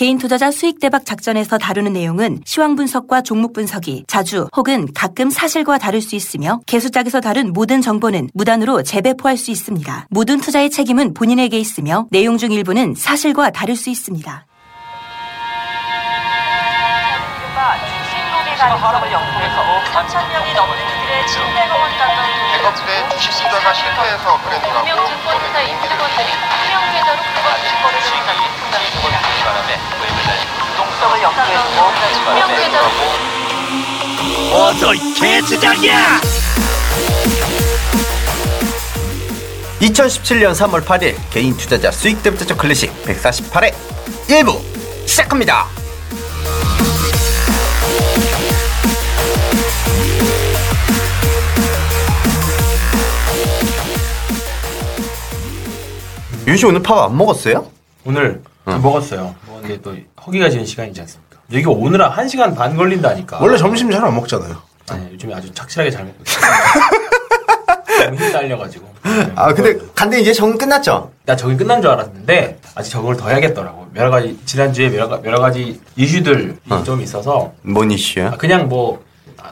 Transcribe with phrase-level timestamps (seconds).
[0.00, 5.76] 개인 투자자 수익 대박 작전에서 다루는 내용은 시황 분석과 종목 분석이 자주 혹은 가끔 사실과
[5.76, 10.06] 다를 수 있으며 개수짝에서 다룬 모든 정보는 무단으로 재배포할 수 있습니다.
[10.08, 14.46] 모든 투자의 책임은 본인에게 있으며 내용 중 일부는 사실과 다를 수 있습니다.
[17.56, 17.76] 아,
[18.08, 18.70] 신고개가
[19.12, 19.60] 영국에서
[19.92, 21.26] 3천 명이 넘는 그들의 네.
[21.26, 21.79] 침대로
[22.60, 28.36] 직업대 주식 투자가 실패해서 그랬다고 증권회사 임직원들이 한명 계좌로 그거 주식 거래를 한
[28.66, 28.84] 사실
[32.20, 32.76] 상당했습니다.
[34.52, 36.20] 어서 개추장이야!
[39.80, 43.72] 2017년 3월 8일 개인 투자자 수익 대부자 클래식 148회
[44.28, 44.60] 1부
[45.06, 45.79] 시작합니다.
[56.50, 57.64] 윤씨 오늘 밥 안 먹었어요?
[58.04, 59.34] 오늘 좀 먹었어요.
[59.46, 59.94] 먹었는데 또
[60.26, 61.38] 허기가 지는 시간이지 않습니까?
[61.52, 63.38] 여기 오느라 1시간 반 걸린다니까.
[63.40, 64.56] 원래 점심 잘 안 먹잖아요.
[64.88, 66.50] 아니, 요즘에 아주 착실하게 잘 먹고 있어요.
[68.06, 68.90] 너무 힘 딸려가지고.
[69.36, 71.12] 아 근데 간데 이제 적응 끝났죠?
[71.24, 73.86] 나 적응 끝난 줄 알았는데 아직 적응을 더 해야겠더라고.
[73.94, 76.54] 여러 가지 지난주에 여러, 가- 여러 가지 이슈들이
[76.84, 78.28] 좀 있어서 뭔 이슈야?
[78.28, 79.02] 아, 그냥 뭐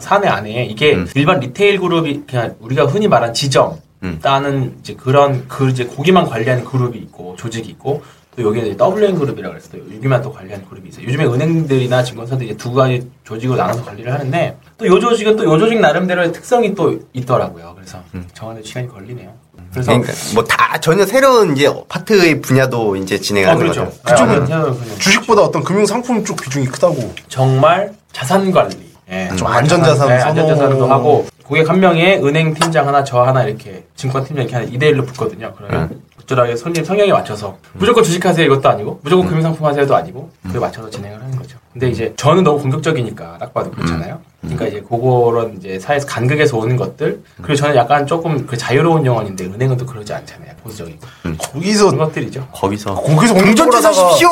[0.00, 1.06] 사내 안에 이게 음.
[1.14, 3.76] 일반 리테일 그룹이 그냥 우리가 흔히 말한 지점 음.
[4.22, 8.02] 따는 이제 그런 그 이제 고기만 관리하는 그룹이 있고 조직이 있고
[8.36, 11.04] 또 여기에 WN 그룹이라고 해서 또 여기만 또 관리하는 그룹이 있어요.
[11.06, 15.80] 요즘에 은행들이나 증권사들이 두 가지 조직으로 나눠서 관리를 하는데 또 요 조직은 또 요 조직
[15.80, 17.74] 나름대로의 특성이 또 있더라고요.
[17.74, 17.98] 그래서
[18.34, 19.32] 정하는 데 시간이 걸리네요.
[19.72, 20.00] 그래서 음.
[20.02, 23.86] 그러니까 뭐 다 전혀 새로운 이제 파트의 분야도 이제 아, 진행하는 그렇죠.
[23.86, 24.02] 거죠.
[24.02, 27.12] 그쪽은 주식보다 어떤 금융 상품 쪽 비중이 크다고.
[27.28, 28.76] 정말 자산 관리.
[29.10, 30.14] 예, 좀 안전자산 네.
[30.22, 34.68] 안전자산도 하고 고객 한 명에 은행 팀장 하나 저 하나 이렇게 증권 팀장 이렇게 하나
[34.68, 35.54] 2대 1로 붙거든요.
[35.56, 40.90] 그러면 적절하게 손님 성향에 맞춰서 무조건 주식하세요 이것도 아니고 무조건 금융상품 하세요도 아니고 그에 맞춰서
[40.90, 41.56] 진행을 하는 거죠.
[41.72, 44.20] 근데 이제 저는 너무 공격적이니까 딱 봐도 그렇잖아요.
[44.40, 47.20] 그러니까 이제 그거런 이제 사회에서 간극에서 오는 것들.
[47.42, 50.52] 그리고 저는 약간 조금 그 자유로운 영혼인데 은행은 또 그러지 않잖아요.
[50.62, 50.98] 보수적이고
[51.38, 52.46] 거기서 그런 것들이죠.
[52.52, 54.28] 거기서 거기서 동전주 공격하다가- 사십시오.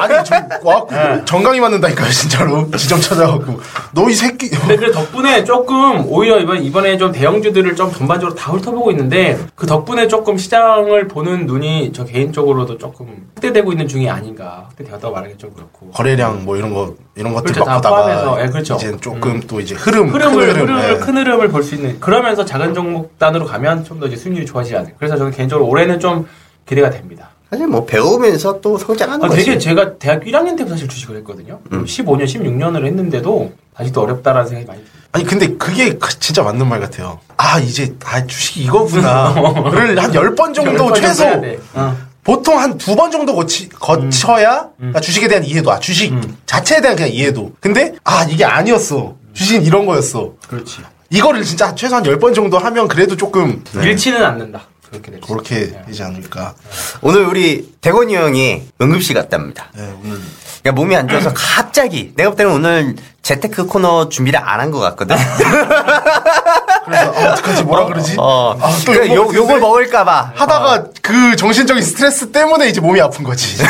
[0.00, 2.68] 아니 좀 와, 정강이 맞는다니까요 진짜로.
[2.76, 3.60] 지점 찾아갖고.
[3.92, 4.50] 너 이 새끼.
[4.50, 9.66] 근데 그 덕분에 조금 오히려 이번 이번에 좀 대형주들을 좀 전반적으로 다 훑어보고 있는데 그
[9.66, 14.64] 덕분에 조금 시장을 보는 눈이 저 개인적으로도 조금 확대되고 있는 중이 아닌가.
[14.68, 15.90] 확대되었다고 말하기 좀 그렇고.
[15.92, 18.76] 거래량 뭐 이런 거 이런 것들 그렇죠, 막다 보다가 예, 그렇죠.
[19.04, 20.98] 조금 또 이제 흐름 큰 흐름을 흐름, 흐름을 예.
[20.98, 24.76] 큰 흐름을 볼 수 있는 그러면서 작은 종목 단으로 가면 좀 더 이제 수익률이 좋아지지
[24.76, 26.26] 않을까 그래서 저는 개인적으로 올해는 좀
[26.66, 27.28] 기대가 됩니다.
[27.50, 29.44] 사실 뭐 배우면서 또 성장하는 아, 거지.
[29.44, 31.60] 되게 제가 대학교 1학년 때부터 사실 주식을 했거든요.
[31.70, 35.08] 15년, 16년을 했는데도 아직도 어렵다라는 생각이 많이 듭니다.
[35.12, 37.20] 아니 근데 그게 그- 진짜 맞는 말 같아요.
[37.36, 41.58] 아 이제 아 주식이 이거구나를 한열번 정도 열번 최소 해야 돼.
[41.74, 41.96] 어.
[42.24, 46.12] 보통 한 두 번 정도 거치, 거쳐야 그러니까 주식에 대한 이해도 아 주식
[46.46, 50.78] 자체에 대한 그냥 이해도 근데 아 이게 아니었어 주식은 이런 거였어 그렇지.
[51.10, 54.62] 이거를 진짜 최소한 열 번 정도 하면 그래도 조금 잃지는 않는다.
[54.90, 55.26] 그렇게 될 수.
[55.28, 55.54] 그렇게.
[55.72, 55.82] 네.
[55.86, 56.54] 되지 않을까
[57.02, 59.66] 오늘 우리 대건이 형이 응급실 갔답니다.
[59.76, 60.18] 네, 오늘
[60.62, 64.78] 그러니까 몸이 안 좋아서 갑자기 내가 볼 때는 오늘 재테크 코너 준비를 안 한 것
[64.80, 65.16] 같거든.
[66.84, 69.58] 그래서 아, 어떡하지 뭐라 그러지 어, 아, 또 그러니까 욕 욕을?
[69.60, 70.32] 먹을까봐.
[70.34, 73.62] 하다가 그 정신적인 스트레스 때문에 이제 몸이 아픈 거지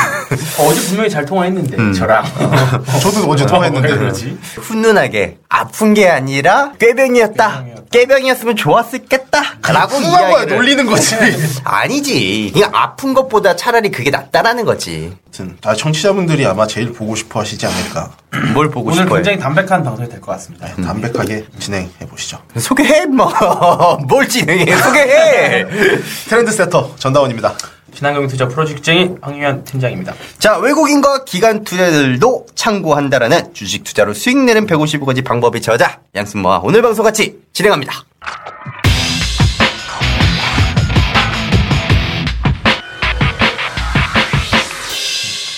[0.59, 2.25] 어, 어제 분명히 잘 통화했는데 저랑
[3.01, 4.39] 저도 어제 통화했는데 왜 그러지?
[4.57, 7.65] 훈훈하게 아픈 게 아니라 꾀병이었다.
[7.91, 9.43] 꾀병이었으면 좋았겠다.
[9.69, 10.57] 라고 훈한 거야 이야기를.
[10.57, 11.15] 놀리는 거지
[11.63, 12.51] 아니지.
[12.53, 15.17] 그냥 아픈 것보다 차라리 그게 낫다라는 거지.
[15.27, 18.11] 아무튼 다 청취자분들이 아마 제일 보고 싶어 하시지 않을까
[18.53, 19.15] 뭘 보고 오늘 싶어요?
[19.17, 20.67] 굉장히 담백한 방송이 될 것 같습니다.
[20.77, 23.99] 네, 담백하게 진행해 보시죠 소개해 뭐.
[24.09, 24.77] 뭘 진행해.
[24.77, 25.67] 소개해.
[26.29, 27.55] 트렌드 세터 전다원입니다
[27.95, 30.15] 신한금융 투자 프로젝트장의 황유현 팀장입니다.
[30.39, 37.05] 자, 외국인과 기관 투자들도 참고한다라는 주식 투자로 수익 내는 155가지 방법의 저자 양승모와 오늘 방송
[37.05, 37.93] 같이 진행합니다.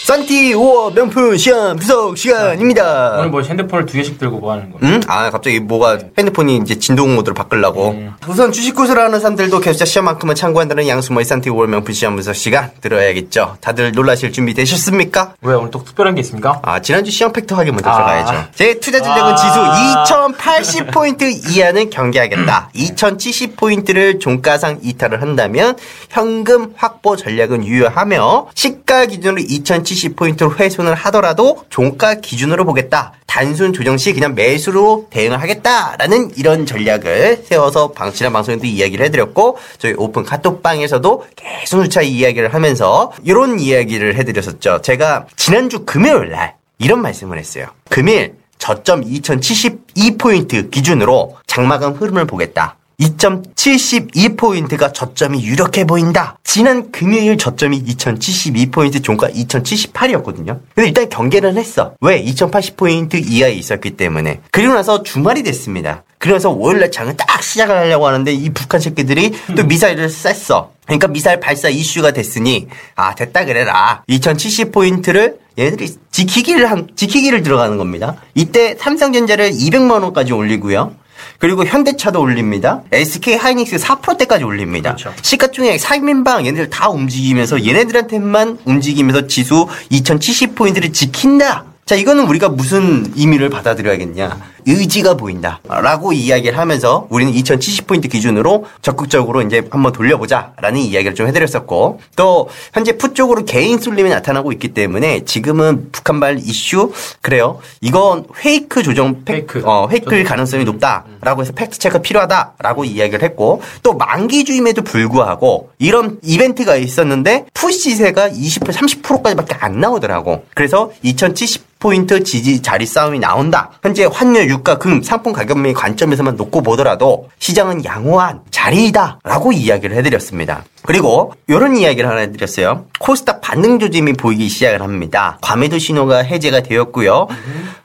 [0.06, 3.16] 산티 우어 명품 시험 분석 시간입니다.
[3.18, 4.94] 오늘 뭐 핸드폰을 두 개씩 들고 뭐 하는 거예요?
[4.94, 5.00] 음?
[5.08, 7.88] 아, 갑자기 뭐가 핸드폰이 이제 진동 모드로 바꾸려고.
[7.88, 8.14] 음.
[8.28, 12.70] 우선 주식 구슬 하는 사람들도 개수자 시험만큼은 참고한다는 양수모의 산티 우어 명품 시험 분석 시간
[12.80, 13.56] 들어야겠죠.
[13.60, 15.34] 다들 놀라실 준비 되셨습니까?
[15.40, 16.60] 왜 오늘 또 특별한 게 있습니까?
[16.62, 17.96] 아, 지난주 시험 팩트 확인 먼저 아.
[17.96, 18.50] 들어가야죠.
[18.54, 20.04] 제 투자 전략은 아.
[20.04, 22.70] 지수 2080포인트 이하는 경계하겠다.
[22.76, 25.74] 2070포인트를 종가상 이탈을 한다면
[26.10, 33.12] 현금 확보 전략은 유효하며 시가 기준으로 2070 2070포인트로 훼손을 하더라도 종가 기준으로 보겠다.
[33.26, 39.58] 단순 조정 시 그냥 매수로 대응을 하겠다라는 이런 전략을 세워서 방, 지난 방송에도 이야기를 해드렸고
[39.78, 44.80] 저희 오픈 카톡방에서도 계속 누차 이야기를 하면서 이런 이야기를 해드렸었죠.
[44.82, 47.66] 제가 지난주 금요일 날 이런 말씀을 했어요.
[47.90, 52.76] 금일 저점 2072포인트 기준으로 장마감 흐름을 보겠다.
[53.00, 56.38] 2.72포인트가 저점이 유력해 보인다.
[56.44, 60.60] 지난 금요일 저점이 2072포인트 종가 2078이었거든요.
[60.74, 61.94] 근데 일단 경계는 했어.
[62.00, 62.22] 왜?
[62.24, 64.40] 2080포인트 이하에 있었기 때문에.
[64.50, 66.04] 그리고 나서 주말이 됐습니다.
[66.18, 70.72] 그래서 월요일날 장을 딱 시작을 하려고 하는데 이 북한 새끼들이 또 미사일을 쐈어.
[70.86, 74.02] 그러니까 미사일 발사 이슈가 됐으니 아 됐다 그래라.
[74.06, 78.16] 2070 포인트를 얘네들이 지키기를 한, 지키기를 들어가는 겁니다.
[78.34, 80.94] 이때 삼성전자를 200만 원까지 올리고요.
[81.38, 82.82] 그리고 현대차도 올립니다.
[82.92, 84.94] SK 하이닉스 4%대까지 올립니다.
[84.94, 85.12] 그렇죠.
[85.22, 91.64] 시가총액 3인방 얘네들 다 움직이면서 얘네들한테만 움직이면서 지수 2070포인트를 지킨다.
[91.86, 94.56] 자, 이거는 우리가 무슨 의미를 받아들여야겠냐.
[94.66, 95.60] 의지가 보인다.
[95.68, 100.52] 라고 이야기를 하면서 우리는 2070포인트 기준으로 적극적으로 이제 한번 돌려보자.
[100.60, 106.38] 라는 이야기를 좀 해드렸었고 또 현재 풋 쪽으로 개인 쏠림이 나타나고 있기 때문에 지금은 북한발
[106.40, 106.92] 이슈
[107.22, 107.60] 그래요.
[107.80, 109.62] 이건 fake 조정 팩, fake.
[109.64, 116.18] 어, fake일 가능성이 높다라고 해서 팩트 체크 필요하다라고 이야기를 했고 또 만기 주임에도 불구하고 이런
[116.24, 120.44] 이벤트가 있었는데 풋 시세가 20% 30%까지밖에 안 나오더라고.
[120.52, 123.70] 그래서 2070 포인트 지지 자리 싸움이 나온다.
[123.80, 130.64] 현재 환율, 유가, 금, 상품 가격의 관점에서만 놓고 보더라도 시장은 양호한 자리이다 라고 이야기를 해드렸습니다.
[130.82, 132.86] 그리고 이런 이야기를 하나 해드렸어요.
[132.98, 135.38] 코스닥 반등 조짐이 보이기 시작을 합니다.
[135.42, 137.28] 과매도 신호가 해제가 되었고요.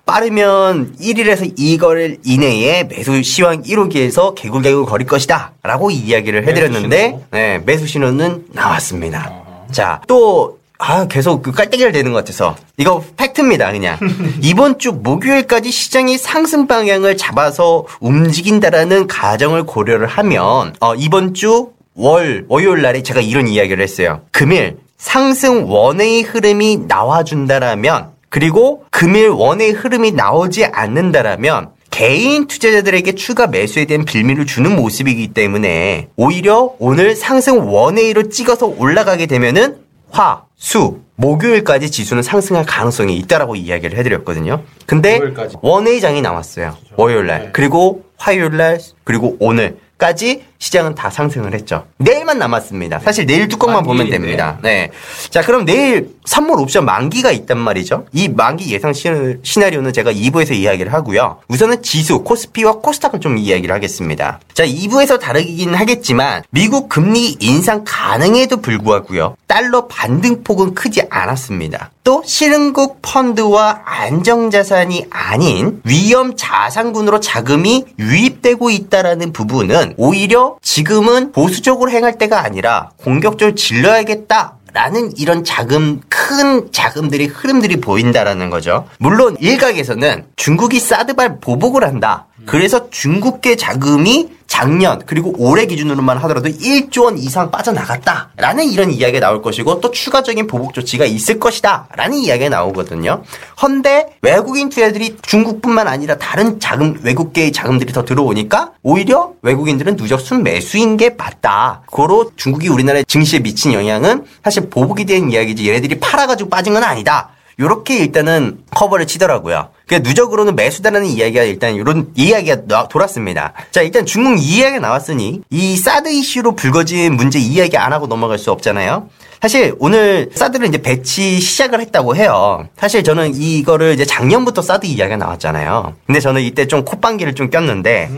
[0.08, 5.52] 빠르면 1일에서 2거래일 이내에 매수 시황 1호기에서 개굴개굴 거릴 것이다.
[5.62, 7.24] 라고 이야기를 해드렸는데 신호?
[7.30, 9.32] 네, 매수 신호는 나왔습니다.
[9.72, 12.56] 자, 또 아, 계속 그 깔때기를 대는 것 같아서.
[12.78, 14.00] 이거 팩트입니다, 그냥.
[14.42, 22.46] 이번 주 목요일까지 시장이 상승 방향을 잡아서 움직인다라는 가정을 고려를 하면, 어, 이번 주 월,
[22.50, 24.22] 월요일 날에 제가 이런 이야기를 했어요.
[24.32, 33.86] 금일 상승 원의 흐름이 나와준다라면, 그리고 금일 원의 흐름이 나오지 않는다라면, 개인 투자자들에게 추가 매수에
[33.86, 39.81] 대한 빌미를 주는 모습이기 때문에 오히려 오늘 상승 원웨이로 찍어서 올라가게 되면은
[40.12, 44.62] 화, 수, 목요일까지 지수는 상승할 가능성이 있다라고 이야기를 해드렸거든요.
[44.86, 45.20] 근데.
[45.62, 46.76] 원웨이장이 나왔어요.
[46.96, 47.42] 월요일날.
[47.44, 47.50] 네.
[47.54, 51.86] 그리고 화요일날, 그리고 오늘까지 시장은 다 상승을 했죠.
[51.98, 53.00] 내일만 남았습니다.
[53.00, 54.60] 사실 내일 뚜껑만 보면 됩니다.
[54.62, 54.92] 네.
[55.32, 58.06] 자, 그럼 내일 선물 옵션 만기가 있단 말이죠.
[58.14, 59.10] 이 만기 예상 시-
[59.42, 61.40] 시나리오는 제가 2부에서 이야기를 하고요.
[61.48, 64.40] 우선은 지수, 코스피와 코스닥을 좀 이야기를 하겠습니다.
[64.54, 69.36] 자, 2부에서 다르긴 하겠지만 미국 금리 인상 가능에도 불구하고요.
[69.48, 71.90] 달러 반등폭은 크지 않았습니다.
[72.04, 82.18] 또 실흥국 펀드와 안정자산이 아닌 위험 자산군으로 자금이 유입되고 있다라는 부분은 오히려 지금은 보수적으로 행할
[82.18, 84.58] 때가 아니라 공격적으로 질러야겠다.
[84.74, 88.88] 라는 이런 자금 큰 자금들이 흐름들이 보인다라는 거죠.
[89.00, 92.28] 물론 일각에서는 중국이 사드발 보복을 한다.
[92.46, 99.42] 그래서 중국계 자금이 작년 그리고 올해 기준으로만 하더라도 1조 원 이상 빠져나갔다라는 이런 이야기가 나올
[99.42, 103.24] 것이고 또 추가적인 보복 조치가 있을 것이다라는 이야기가 나오거든요.
[103.62, 110.98] 헌데 외국인 투자들이 중국뿐만 아니라 다른 자금 외국계의 자금들이 더 들어오니까 오히려 외국인들은 누적 순매수인
[110.98, 111.84] 게 맞다.
[111.86, 117.30] 고로 중국이 우리나라 증시에 미친 영향은 사실 보복이 된 이야기지 얘네들이 팔아가지고 빠진 건 아니다.
[117.60, 119.70] 요렇게 일단은 커버를 치더라고요.
[119.92, 123.52] 그러니까 누적으로는 매수다라는 이야기가 일단 이런 이야기가 나- 돌았습니다.
[123.72, 128.52] 자, 일단 중국 이야기가 나왔으니 이 사드 이슈로 불거진 문제 이야기 안 하고 넘어갈 수
[128.52, 129.10] 없잖아요.
[129.42, 132.68] 사실 오늘 사드를 이제 배치 시작을 했다고 해요.
[132.78, 135.94] 사실 저는 이거를 이제 작년부터 사드 이야기가 나왔잖아요.
[136.06, 138.10] 근데 저는 이때 좀 콧방귀를 좀 꼈는데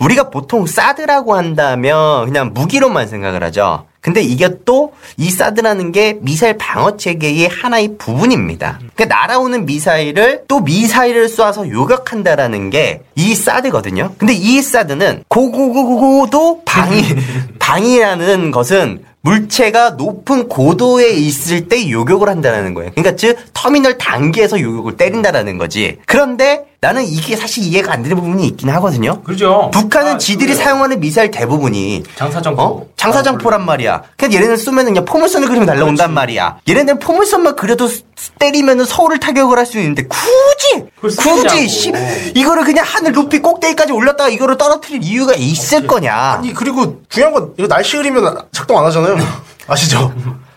[0.00, 3.84] 우리가 보통 사드라고 한다면 그냥 무기로만 생각을 하죠.
[4.00, 8.78] 근데 이게 또 이 사드라는 게 미사일 방어 체계의 하나의 부분입니다.
[8.94, 14.14] 그러니까 날아오는 미사일을 또 미사일을 쏴서 요격한다라는 게 이 사드거든요.
[14.16, 17.02] 근데 이 사드는 고고고고도 방위
[17.58, 22.90] 방위라는 것은 물체가 높은 고도에 있을 때 요격을 한다는 거예요.
[22.94, 25.98] 그러니까 즉 터미널 단계에서 요격을 때린다라는 거지.
[26.06, 29.20] 그런데 나는 이게 사실 이해가 안 되는 부분이 있긴 하거든요.
[29.22, 29.70] 그렇죠.
[29.70, 30.64] 북한은 아, 지들이 그래요.
[30.64, 32.62] 사용하는 미사일 대부분이 장사정포.
[32.62, 32.86] 어?
[32.96, 34.02] 장사정포란 말이야.
[34.16, 36.60] 그냥 얘네는 쏘면 그냥 포물선을 그리면 날라온단 말이야.
[36.66, 38.02] 얘네는 포물선만 그려도 스-
[38.38, 41.68] 때리면 서울을 타격을 할 수 있는데 굳이 굳이.
[41.68, 41.92] 씨,
[42.34, 46.14] 이거를 그냥 하늘 높이 꼭대기까지 올렸다가 이거를 떨어뜨릴 이유가 있을 거냐?
[46.14, 49.18] 아니 그리고 중요한 건 이거 날씨 흐리면 작동 안 하잖아요.
[49.68, 50.12] 아시죠?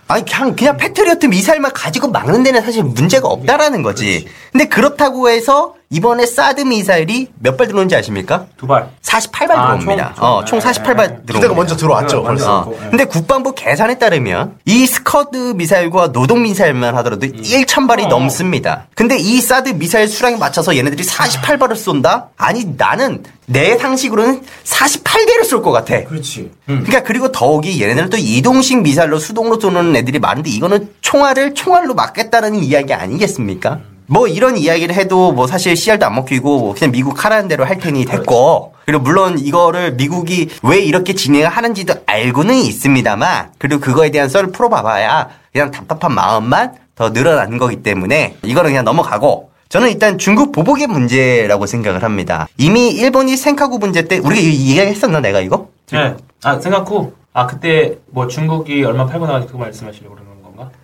[0.07, 4.25] 아니 그냥 그냥 패트리어트 미사일만 가지고 막는 데는 사실 문제가 없다라는 거지.
[4.51, 8.47] 근데 그렇다고 해서 이번에 사드 미사일이 몇 발 들어온지 아십니까?
[8.57, 8.89] 두 발.
[9.03, 10.07] 48발 아, 들어옵니다.
[10.07, 10.25] 총, 총.
[10.25, 10.95] 어, 총 네, 48발 네.
[10.95, 11.33] 들어옵니다.
[11.33, 12.59] 부대가 먼저 들어왔죠, 네, 벌써.
[12.61, 12.73] 어.
[12.89, 18.07] 근데 국방부 계산에 따르면 이 스커드 미사일과 노동 미사일만 하더라도 1,000발이 어.
[18.07, 18.87] 넘습니다.
[18.95, 22.29] 근데 이 사드 미사일 수량에 맞춰서 얘네들이 48발을 쏜다?
[22.37, 26.03] 아니 나는 내 상식으로는 48개를 쏠 것 같아.
[26.05, 26.51] 그렇지.
[26.69, 26.83] 음.
[26.85, 32.55] 그러니까 그리고 더욱이 얘네들은 또 이동식 미사일로 수동으로 쏘는 애들이 많은데 이거는 총알을 총알로 막겠다는
[32.63, 33.79] 이야기 아니겠습니까?
[34.07, 37.79] 뭐 이런 이야기를 해도 뭐 사실 CR도 안 먹히고 뭐 그냥 미국 하라는 대로 할
[37.79, 44.29] 테니 됐고 그리고 물론 이거를 미국이 왜 이렇게 진행을 하는지도 알고는 있습니다만 그리고 그거에 대한
[44.29, 50.51] 썰을 풀어봐봐야 그냥 답답한 마음만 더 늘어나는 거기 때문에 이거는 그냥 넘어가고 저는 일단 중국
[50.51, 52.47] 보복의 문제라고 생각을 합니다.
[52.57, 55.69] 이미 일본이 센카구 문제 때 우리가 이 이야기 했었나 내가 이거?
[55.91, 56.15] 네.
[56.43, 57.13] 아 후.
[57.33, 60.32] 아 그때 뭐 중국이 얼마 팔고 나가지 그거 말씀하시려고 그러는?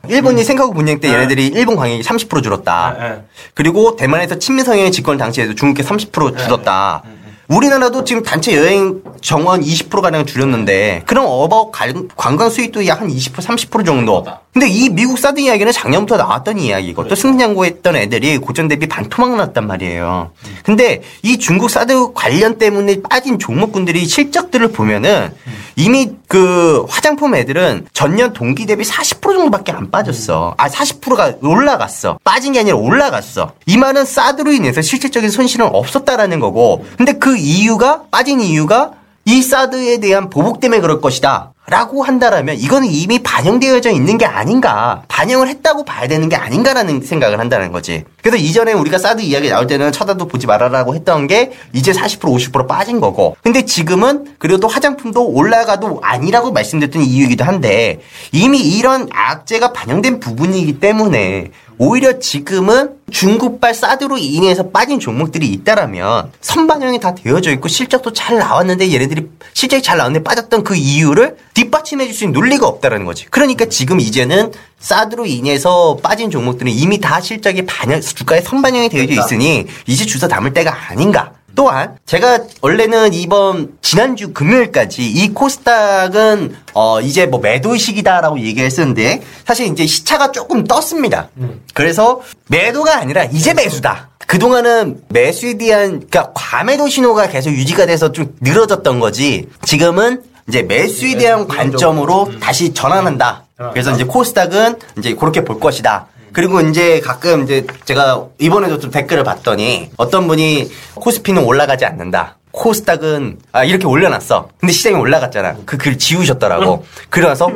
[0.07, 1.15] 일본이 생카구 분쟁 때 네.
[1.15, 2.95] 얘네들이 일본 광역이 30% 줄었다.
[2.99, 3.23] 네, 네.
[3.53, 6.43] 그리고 대만에서 친민성형의 집권 당시에도 중국계 30% 네.
[6.43, 7.03] 줄었다.
[7.49, 13.41] 우리나라도 지금 단체 여행 정원 20%가량 줄였는데 그럼 어버 관- 관광 수입도 약 한 20%
[13.41, 14.23] 30% 정도.
[14.53, 19.65] 근데 이 미국 사드 이야기는 작년부터 나왔던 이야기고 또 승진양고했던 애들이 고전 대비 반토막 났단
[19.67, 20.31] 말이에요.
[20.63, 25.31] 근데 이 중국 사드 관련 때문에 빠진 종목군들이 실적들을 보면은
[25.75, 30.55] 이미 그 화장품 애들은 전년 동기 대비 40% 정도밖에 안 빠졌어.
[30.57, 32.19] 아 40%가 올라갔어.
[32.23, 33.53] 빠진 게 아니라 올라갔어.
[33.65, 36.85] 이 말은 사드로 인해서 실질적인 손실은 없었다라는 거고.
[36.97, 38.91] 근데 그 이유가 빠진 이유가
[39.25, 41.53] 이 사드에 대한 보복 때문에 그럴 것이다.
[41.69, 45.03] 라고 한다라면 이거는 이미 반영되어져 있는 게 아닌가.
[45.07, 48.05] 반영을 했다고 봐야 되는 게 아닌가라는 생각을 한다는 거지.
[48.23, 52.67] 그래서 이전에 우리가 사드 이야기 나올 때는 쳐다도 보지 말아라고 했던 게 이제 40% 50%
[52.67, 53.37] 빠진 거고.
[53.43, 61.51] 근데 지금은 그래도 화장품도 올라가도 아니라고 말씀드렸던 이유이기도 한데 이미 이런 악재가 반영된 부분이기 때문에
[61.77, 68.91] 오히려 지금은 중국발 사드로 인해서 빠진 종목들이 있다라면 선반영이 다 되어져 있고 실적도 잘 나왔는데
[68.93, 73.25] 얘네들이 실적이 잘 나왔는데 빠졌던 그 이유를 뒷받침해 줄 수 있는 논리가 없다라는 거지.
[73.29, 79.65] 그러니까 지금 이제는 사드로 인해서 빠진 종목들은 이미 다 실적이 반영 주가에 선반영이 되어져 있으니
[79.87, 81.33] 이제 주사 담을 때가 아닌가.
[81.55, 89.67] 또한 제가 원래는 이번 지난주 금요일까지 이 코스닥은 어 이제 뭐 매도 시기다라고 얘기했었는데 사실
[89.67, 91.29] 이제 시차가 조금 떴습니다.
[91.73, 94.09] 그래서 매도가 아니라 이제 매수다.
[94.27, 99.49] 그동안은 매수에 대한 그러니까 과매도 신호가 계속 유지가 돼서 좀 늘어졌던 거지.
[99.65, 103.43] 지금은 이제 매수에 대한 관점으로 다시 전환한다.
[103.71, 106.07] 그래서 이제 코스닥은 이제 그렇게 볼 것이다.
[106.33, 112.37] 그리고 이제 가끔 이제 제가 이번에도 좀 댓글을 봤더니 어떤 분이 코스피는 올라가지 않는다.
[112.51, 114.49] 코스닥은 아 이렇게 올려놨어.
[114.59, 115.55] 근데 시장이 올라갔잖아.
[115.65, 116.85] 그 글 지우셨더라고.
[117.09, 117.49] 그래서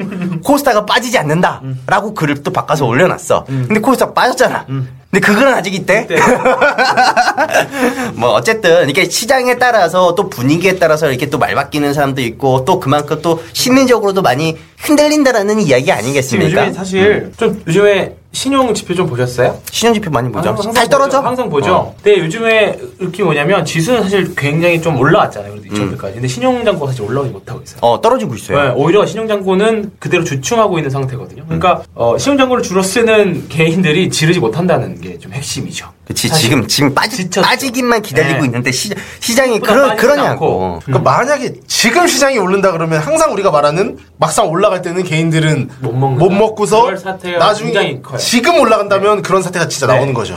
[0.44, 3.46] 코스닥은 빠지지 않는다라고 글을 또 바꿔서 올려놨어.
[3.46, 4.66] 근데 코스닥 빠졌잖아.
[4.68, 6.08] 근데 그거는 아직 있대.
[8.16, 12.80] 뭐 어쨌든 이게 시장에 따라서 또 분위기에 따라서 이렇게 또 말 바뀌는 사람도 있고 또
[12.80, 16.62] 그만큼 또 심리적으로도 많이 흔들린다라는 이야기 아니겠습니까?
[16.62, 19.60] 요즘에 사실 좀 요즘에 신용 지표 좀 보셨어요?
[19.72, 20.50] 신용지표 많이 보죠.
[20.50, 21.18] 항상 떨어져?
[21.20, 21.28] 보죠.
[21.28, 21.74] 항상 보죠.
[21.76, 21.96] 어.
[22.04, 25.52] 근데 요즘에 느낌이 뭐냐면 지수는 사실 굉장히 좀 올라왔잖아요.
[25.54, 25.92] 그래도 음.
[25.96, 26.14] 2천대까지.
[26.16, 27.78] 근데 신용장고가 사실 올라오지 못하고 있어요.
[27.82, 28.62] 어, 떨어지고 있어요.
[28.62, 31.44] 네, 오히려 신용장고는 그대로 주춤하고 있는 상태거든요.
[31.46, 31.84] 그러니까 음.
[31.94, 35.88] 어, 신용장고를 주로 쓰는 개인들이 지르지 못한다는 게 좀 핵심이죠.
[36.06, 36.50] 그치, 사실.
[36.50, 37.42] 지금, 지금 빠지, 지쳤죠.
[37.42, 38.46] 빠지기만 기다리고 네.
[38.46, 38.90] 있는데 시,
[39.22, 40.30] 시장이 그러, 그러냐고.
[40.66, 40.80] 않고.
[40.86, 46.36] 그러니까 만약에 지금 시장이 오른다 그러면 항상 우리가 말하는 막상 올라갈 때는 개인들은 못 먹는다.
[46.36, 48.18] 먹고서 그럴 사태가 나중에 굉장히 커요.
[48.18, 49.94] 지금 올라간다면 그런 사태가 진짜 네.
[49.96, 50.36] 나오는 거죠.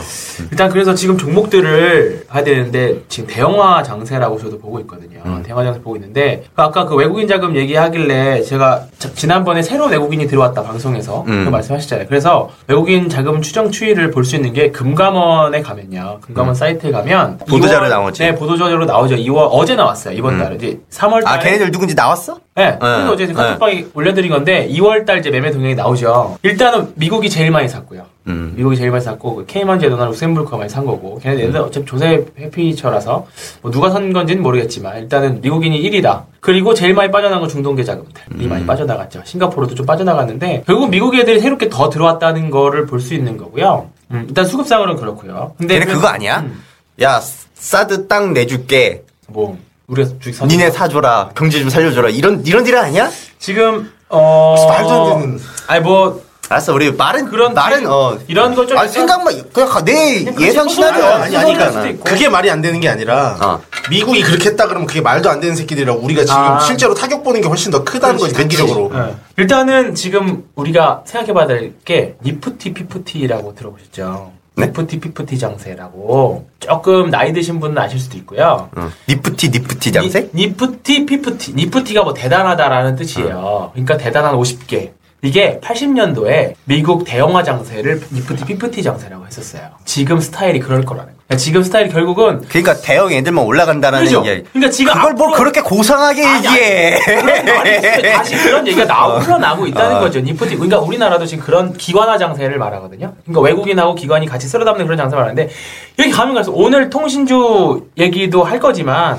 [0.51, 5.19] 일단 그래서 지금 종목들을 봐야 되는데 지금 대형화 장세라고 저도 보고 있거든요.
[5.25, 5.43] 음.
[5.45, 10.27] 대형화 장세 보고 있는데 그 아까 그 외국인 자금 얘기하길래 제가 자- 지난번에 새로운 외국인이
[10.27, 11.43] 들어왔다 방송에서 음.
[11.45, 12.07] 그 말씀하셨잖아요.
[12.07, 16.19] 그래서 외국인 자금 추정 추이를 볼 수 있는 게 금감원 에 가면요.
[16.21, 17.37] 금감원 사이트에 가면 음.
[17.47, 18.23] 보도자료 2월 나오지.
[18.23, 19.15] 네, 보도자료로 나오죠.
[19.15, 20.15] 2월 어제 나왔어요.
[20.15, 22.39] 이번 달에 이제 3월 달에 아, 걔네들 누군지 나왔어?
[22.55, 22.77] 네.
[22.79, 26.37] 그래서 어제 카톡방에 올려드린 건데 2월 달 이제 매매 동향이 나오죠.
[26.43, 28.03] 일단은 미국이 제일 많이 샀고요.
[28.27, 28.53] 음.
[28.57, 33.25] 미국이 제일 많이 샀고 그 케이만 제도나 룩셈부르크가 많이 산 거고 걔네들 어차피 조세 회피처라서
[33.61, 36.23] 뭐 누가 산 건지는 모르겠지만 일단은 미국인이 1위다.
[36.41, 39.21] 그리고 제일 많이 빠져나간 건 중동계 자금들이 많이 빠져나갔죠.
[39.23, 43.89] 싱가포르도 좀 빠져나갔는데 결국 미국 애들이 새롭게 더 들어왔다는 거를 볼 수 있는 거고요.
[44.11, 45.53] 음, 일단 수급상으로는 그렇고요.
[45.57, 46.39] 근데 그- 그거 아니야?
[46.39, 46.63] 음,
[47.01, 47.21] 야,
[47.55, 49.03] 사드 땅 내줄게.
[49.27, 51.31] 뭐 우리가 주식 사 니네 사줘라.
[51.35, 52.09] 경제 좀 살려줘라.
[52.09, 53.09] 이런, 이런 딜 아니야?
[53.39, 55.39] 지금 어 말도 안 되는.
[55.67, 59.83] 아니 뭐 알았어, 우리 말은 그런 말은 길- 어 이런 걸좀 아니 생각만 그냥 가-
[59.83, 62.03] 내 예상 시나리오 소설을 아니, 아니, 소설일 수도 있고.
[62.05, 63.61] 그게 말이 안 되는 게 아니라 어.
[63.89, 66.59] 미국이 그렇게 했다 그러면 그게 말도 안 되는 새끼들이라고 우리가 지금 아.
[66.59, 68.89] 실제로 타격 보는 게 훨씬 더 크다는 거지 단기적으로.
[68.93, 69.15] 네.
[69.37, 74.31] 일단은 지금 우리가 생각해봐야 될 게 Nifty Fifty라고 들어보셨죠?
[74.55, 74.65] 네?
[74.67, 78.69] Nifty Fifty 장세라고 조금 나이 드신 분은 아실 수도 있고요.
[78.75, 78.89] 어.
[79.07, 80.29] Nifty Nifty 장세?
[80.33, 83.71] 니, 프티 Fifty Nifty가 뭐 대단하다라는 뜻이에요.
[83.73, 84.91] 그러니까 대단한 50개.
[85.23, 89.63] 이게 80년도에 미국 대형화 장세를 Nifty Fifty 장세라고 했었어요.
[89.83, 91.17] 지금 스타일이 그럴 거라는 거예요.
[91.27, 94.23] 그러니까 지금 스타일이 결국은 그러니까 대형 애들만 올라간다라는 그죠?
[94.27, 94.43] 얘기.
[94.53, 96.97] 그러니까 지금 그걸 뭐 앞으로- 그렇게 고상하게 아니, 얘기해.
[96.99, 98.13] 있어요.
[98.15, 99.99] 다시 그런 얘기가 나오, 흘러나오고 있다는 어.
[100.01, 100.19] 거죠.
[100.21, 100.55] Nifty.
[100.55, 103.13] 그러니까 우리나라도 지금 그런 기관화 장세를 말하거든요.
[103.25, 105.49] 그러니까 외국인하고 기관이 같이 쓸어 담는 그런 장세 말하는데
[105.97, 109.17] 여기 가면 갈수록 오늘 통신주 얘기도 할 거지만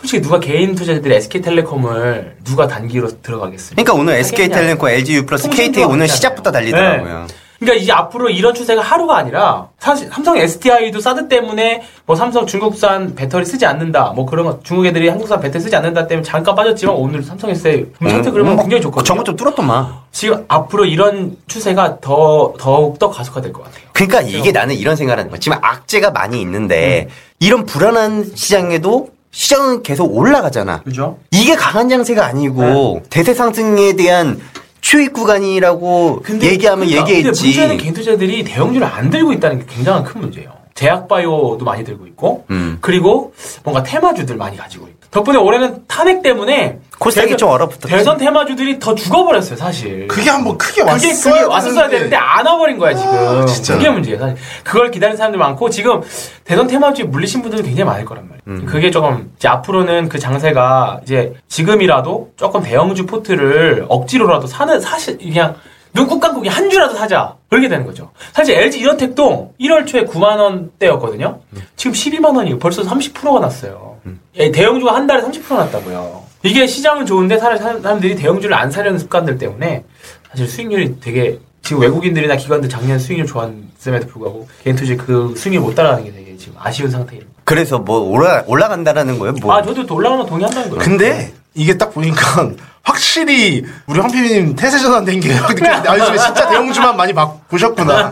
[0.00, 3.82] 솔직히 누가 개인 투자자들이 SK텔레콤을 누가 단기로 들어가겠습니까?
[3.82, 6.08] 그러니까 오늘 SK텔레콤, LGU 플러스 KT 오늘.
[6.08, 7.26] 시작부터 달리더라고요.
[7.28, 7.34] 네.
[7.60, 13.14] 그러니까 이제 앞으로 이런 추세가 하루가 아니라 사실 삼성 SDI도 사드 때문에 뭐 삼성 중국산
[13.14, 16.94] 배터리 쓰지 않는다 뭐 그런 거 중국 애들이 한국산 배터리 쓰지 않는다 때문에 잠깐 빠졌지만
[16.96, 19.04] 오늘 삼성 SDI 차트 그러면 뭐, 굉장히 좋거든요.
[19.04, 19.92] 정보 좀 뚫었더만.
[20.10, 23.84] 지금 앞으로 이런 추세가 더 더욱 더 가속화될 것 같아요.
[23.92, 25.38] 그러니까 이게 나는 이런 생각을 하는 거야.
[25.38, 27.08] 지금 악재가 많이 있는데
[27.40, 30.82] 이런 불안한 시장에도 시장은 계속 올라가잖아.
[30.82, 31.18] 그죠?
[31.30, 34.40] 이게 강한 장세가 아니고 대세 상승에 대한
[34.80, 37.44] 추익 구간이라고 얘기하면 그러니까 얘기했지.
[37.44, 40.59] 문제는 개인 투자들이 대형주를 안 들고 있다는 게 굉장한 큰 문제예요.
[41.04, 42.78] 제약바이오도 많이 들고 있고, 음.
[42.80, 43.34] 그리고
[43.64, 45.00] 뭔가 테마주들 많이 가지고 있고.
[45.10, 47.88] 덕분에 올해는 탄핵 때문에 코스닥이 대선- 좀 얼어붙었지.
[47.88, 50.06] 대선 테마주들이 더 죽어버렸어요, 사실.
[50.06, 53.12] 그게 한번 크게 그게 왔어야 그게 왔었어야 되는데 안 와버린 거야 지금.
[53.12, 53.74] 아, 진짜.
[53.74, 54.18] 그게 문제예요.
[54.20, 56.00] 사실 그걸 기다리는 사람들 많고 지금
[56.44, 58.40] 대선 테마주에 물리신 분들도 굉장히 많을 거란 말이에요.
[58.46, 58.66] 음.
[58.66, 65.56] 그게 조금 이제 앞으로는 그 장세가 이제 지금이라도 조금 대형주 포트를 억지로라도 사는 사실 그냥
[65.94, 68.10] 눈꾹 감고 그냥 한 주라도 사자 그렇게 되는 거죠.
[68.32, 71.40] 사실 LG 이런텍도 1월 초에 9만 원대였거든요.
[71.76, 73.98] 지금 12만 원이고 벌써 30%가 났어요.
[74.36, 76.22] 예, 대형주가 한 달에 30% 났다고요.
[76.42, 79.84] 이게 시장은 좋은데 사람- 사람들이 대형주를 안 사려는 습관들 때문에
[80.30, 85.74] 사실 수익률이 되게 지금 외국인들이나 기관들 작년 수익률 좋았음에도 불구하고 개인 투자 그 수익률 못
[85.74, 87.30] 따라가는 게 되게 지금 아쉬운 상태입니다.
[87.44, 89.34] 그래서 뭐 올라 올라간다라는 거예요.
[89.42, 89.52] 뭐.
[89.54, 90.82] 아 저도 또 올라가는 거 동의한다는 거예요.
[90.82, 96.48] 근데 이게 딱 보니까 확실히 우리 황 PD님 태세 전환된 게 느껴지는데 아 요즘에 진짜
[96.48, 98.10] 대형주만 많이 봐- 보셨구나.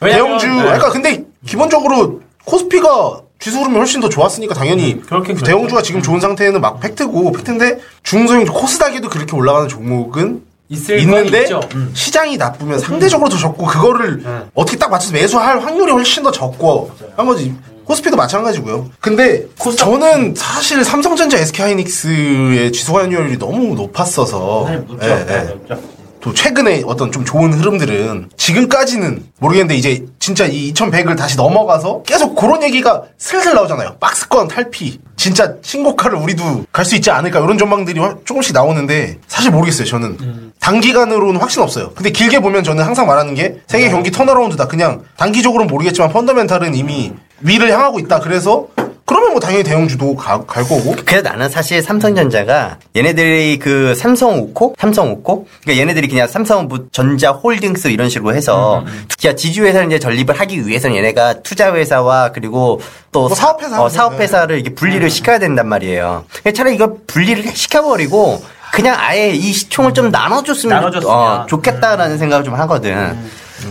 [0.00, 0.46] 왜냐면- 대형주.
[0.46, 0.62] 네.
[0.62, 5.44] 그러니까 근데 기본적으로 코스피가 지수 흐름이 훨씬 더 좋았으니까 당연히 음, 그렇긴 그렇죠.
[5.46, 11.46] 대형주가 지금 좋은 상태는 막 팩트고 팩트인데 중소형주 코스닥에도 그렇게 올라가는 종목은 있는데.
[11.74, 11.90] 음.
[11.94, 14.48] 시장이 나쁘면 상대적으로 더 적고 그거를 음.
[14.54, 17.54] 어떻게 딱 맞춰서 매수할 확률이 훨씬 더 적고 한 거지.
[17.84, 18.90] 코스피도 마찬가지고요.
[19.00, 19.44] 근데
[19.76, 24.98] 저는 사실 삼성전자 SK하이닉스의 지수 환율이 너무 높았어서 네, 높죠.
[25.06, 25.24] 예, 예.
[25.24, 25.80] 네, 높죠.
[26.20, 32.34] 또 최근에 어떤 좀 좋은 흐름들은 지금까지는 모르겠는데 이제 진짜 이 2100을 다시 넘어가서 계속
[32.34, 33.96] 그런 얘기가 슬슬 나오잖아요.
[34.00, 35.00] 박스권 탈피.
[35.16, 39.86] 진짜 신고가를 우리도 갈 수 있지 않을까 이런 전망들이 화- 조금씩 나오는데 사실 모르겠어요.
[39.86, 40.52] 저는 음.
[40.60, 41.92] 단기간으로는 확신 없어요.
[41.94, 43.60] 근데 길게 보면 저는 항상 말하는 게 네.
[43.66, 44.66] 세계 경기 턴어라운드다.
[44.66, 48.20] 그냥 단기적으로는 모르겠지만 펀더멘탈은 이미 위를 향하고 있다.
[48.20, 48.66] 그래서
[49.06, 54.76] 그러면 뭐 당연히 대형주도 가- 갈 거고 그래서 나는 사실 삼성전자가 얘네들이 그 삼성오코?
[54.78, 55.46] 삼성오코?
[55.62, 58.82] 그러니까 얘네들이 그냥 삼성 전자 홀딩스 이런 식으로 해서
[59.26, 62.80] 야 지주회사를 이제 전립을 하기 위해서는 얘네가 투자회사와 그리고
[63.12, 66.24] 또 뭐 사업회사 어, 사업회사를 이렇게 분리를 시켜야 된단 말이에요.
[66.30, 68.42] 그러니까 차라리 이거 분리를 시켜버리고
[68.72, 71.14] 그냥 아예 이 시총을 좀 나눠줬으면, 나눠줬으면.
[71.14, 73.16] 어, 좋겠다라는 생각을 좀 하거든.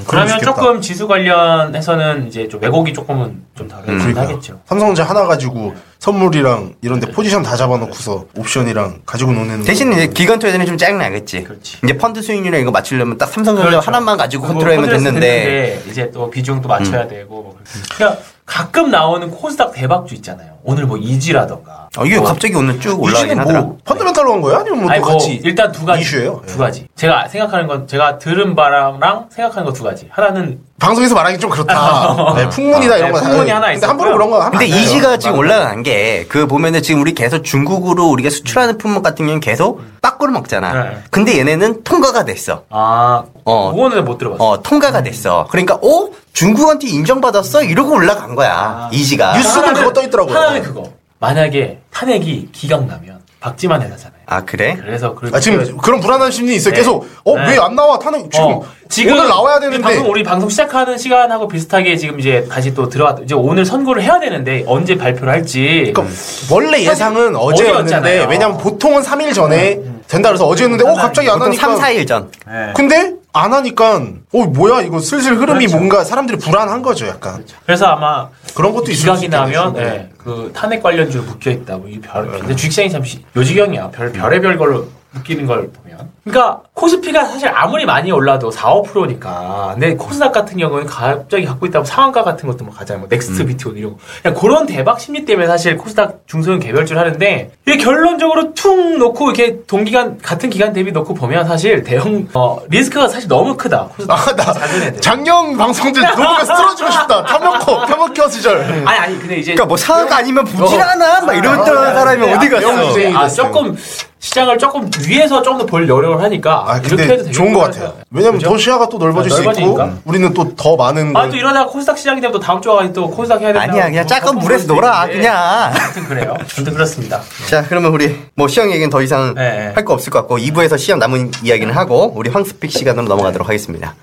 [0.07, 0.53] 그러면 좋겠다.
[0.53, 4.21] 조금 지수 관련해서는 이제 좀 왜곡이 조금은 좀 다르긴 그러니까.
[4.21, 4.59] 하겠죠.
[4.65, 10.65] 삼성전자 하나 가지고 선물이랑 이런데 포지션 다 잡아놓고서 옵션이랑 가지고 노는 대신 이제 기관 투자자는
[10.65, 11.43] 좀 짜증 나겠지.
[11.43, 11.77] 그렇지.
[11.83, 13.87] 이제 펀드 수익률이랑 이거 맞추려면 딱 삼성전자 그렇죠.
[13.87, 15.83] 하나만 가지고 그거 컨트롤하면 됐는데.
[15.89, 17.57] 이제 또 비중도 맞춰야 되고 뭐
[17.95, 20.57] 그러니까 가끔 나오는 코스닥 대박주 있잖아요.
[20.63, 21.82] 오늘 뭐 이지라던가.
[21.95, 23.61] 어, 이게 뭐 갑자기 오늘 쭉 올라가긴 이지는 하더라.
[23.61, 24.57] 뭐 펀더멘탈로 한 거예요?
[24.59, 26.41] 아니면 뭐 아니 또뭐 같이 일단 두 가지 이슈예요?
[26.47, 26.87] 두 가지.
[26.95, 30.07] 제가 생각하는 건 제가 들은 바랑 생각하는 거 두 가지.
[30.11, 32.33] 하나는 방송에서 말하기 좀 그렇다.
[32.35, 34.13] 네, 풍문이다 이런 네, 거 다- 풍문이 하나 근데 함부로.
[34.13, 34.65] 그런 거 하면 근데.
[34.65, 39.39] 이지가 지금 올라간 게, 그 보면은 지금 우리 계속 중국으로 우리가 수출하는 품목 같은 경우는
[39.39, 40.73] 계속 빠꾸를 먹잖아.
[40.73, 40.97] 네.
[41.11, 42.63] 근데 얘네는 통과가 됐어.
[42.71, 43.71] 아 어.
[43.71, 44.43] 그거는 못 들어봤어.
[44.43, 45.47] 어, 통과가 됐어.
[45.51, 46.09] 그러니까, 어?
[46.33, 47.61] 중국한테 인정받았어?
[47.63, 48.89] 이러고 올라간 거야.
[48.91, 49.33] 이지가.
[49.37, 50.35] 뉴스는 그거 떠 있더라고요.
[50.35, 50.83] 하나는 그거.
[51.23, 54.23] 만약에 탄핵이 기각 나면 박지만 회사잖아요.
[54.25, 54.77] 아, 그래?
[54.77, 56.73] 그래서 그 아, 지금 그런 불안한 심리 있어요.
[56.73, 56.79] 네.
[56.79, 57.51] 계속 어 네.
[57.51, 61.47] 왜안 나와 탄핵 지금, 어, 지금 오늘 나와야 이 되는데 방송 우리 방송 시작하는 시간하고
[61.47, 66.03] 비슷하게 지금 이제 다시 또 들어왔 이제 오늘 선고를 해야 되는데 언제 발표를 할지 그러니까
[66.51, 68.27] 원래 예상은 어제였는데 어제였잖아요.
[68.29, 72.31] 왜냐면 보통은 3일 전에 된다 그래서 어제였는데 어 갑자기 안 보통 하니까 3, 4일 전.
[72.45, 72.73] 네.
[72.75, 73.95] 근데 안 하니까
[74.31, 75.77] 어 뭐야 이거 슬슬 흐름이 그렇죠.
[75.77, 79.75] 뭔가 사람들이 불안한 거죠 약간 그래서 아마 그런 것도 기각이 나면.
[79.77, 81.77] 예, 그 탄핵 관련주로 묶여 있다.
[81.77, 82.27] 뭐이 별.
[82.29, 83.89] 근데 주식시장이 참 시- 요지경이야.
[83.89, 86.09] 별 별의별 걸로 묶이는 걸 보면.
[86.23, 89.71] 그러니까 코스피가 사실 아무리 많이 올라도 4, 5%니까.
[89.73, 93.01] 근데 코스닥 같은 경우는 갑자기 갖고 있다면 상한가 같은 것도 뭐 가잖아요.
[93.01, 93.99] 뭐 넥스트 비트온 이런 거.
[94.21, 99.59] 그냥 그런 대박 심리 때문에 사실 코스닥 중소형 개별주를 하는데 이게 결론적으로 퉁 놓고 이렇게
[99.67, 103.89] 동기간 같은 기간 대비 놓고 보면 사실 대형 어, 리스크가 사실 너무 크다.
[104.07, 105.01] 아, 나 작은 애들.
[105.01, 110.17] 작년 방송들 녹음해서 틀어주고 싶다 탐욕코 탐욕코 시절 아니 아니 근데 이제 그러니까 뭐 상한가
[110.17, 112.73] 아니면 부실하나 막 이랬던 사람이 어디 갔어?
[113.17, 113.27] 아.
[113.27, 113.77] 조금
[114.23, 118.51] 시장을 조금 위에서 좀더볼 여력을 하니까 아 이렇게 해도 좋은 것 같아요 왜냐면 그죠?
[118.51, 119.97] 더 시야가 또 넓어질 아, 수 있고 넓어지니까.
[120.05, 123.41] 우리는 또 더 많은 아, 걸또 이러다가 코스닥 시장이 되면 또 다음 주가 또 코스닥
[123.41, 123.63] 해야 된다.
[123.69, 125.35] 아니야, 그냥 작은 물에서 놀아, 그냥.
[125.35, 126.35] 아무튼 그래요.
[126.37, 127.21] 아무튼 그렇습니다.
[127.49, 129.71] 자, 그러면 우리 뭐 시험 얘기는 더 이상 네, 네.
[129.75, 133.93] 할 거 없을 것 같고 2부에서 시험 남은 이야기는 하고 우리 황스픽 시간으로 넘어가도록 하겠습니다.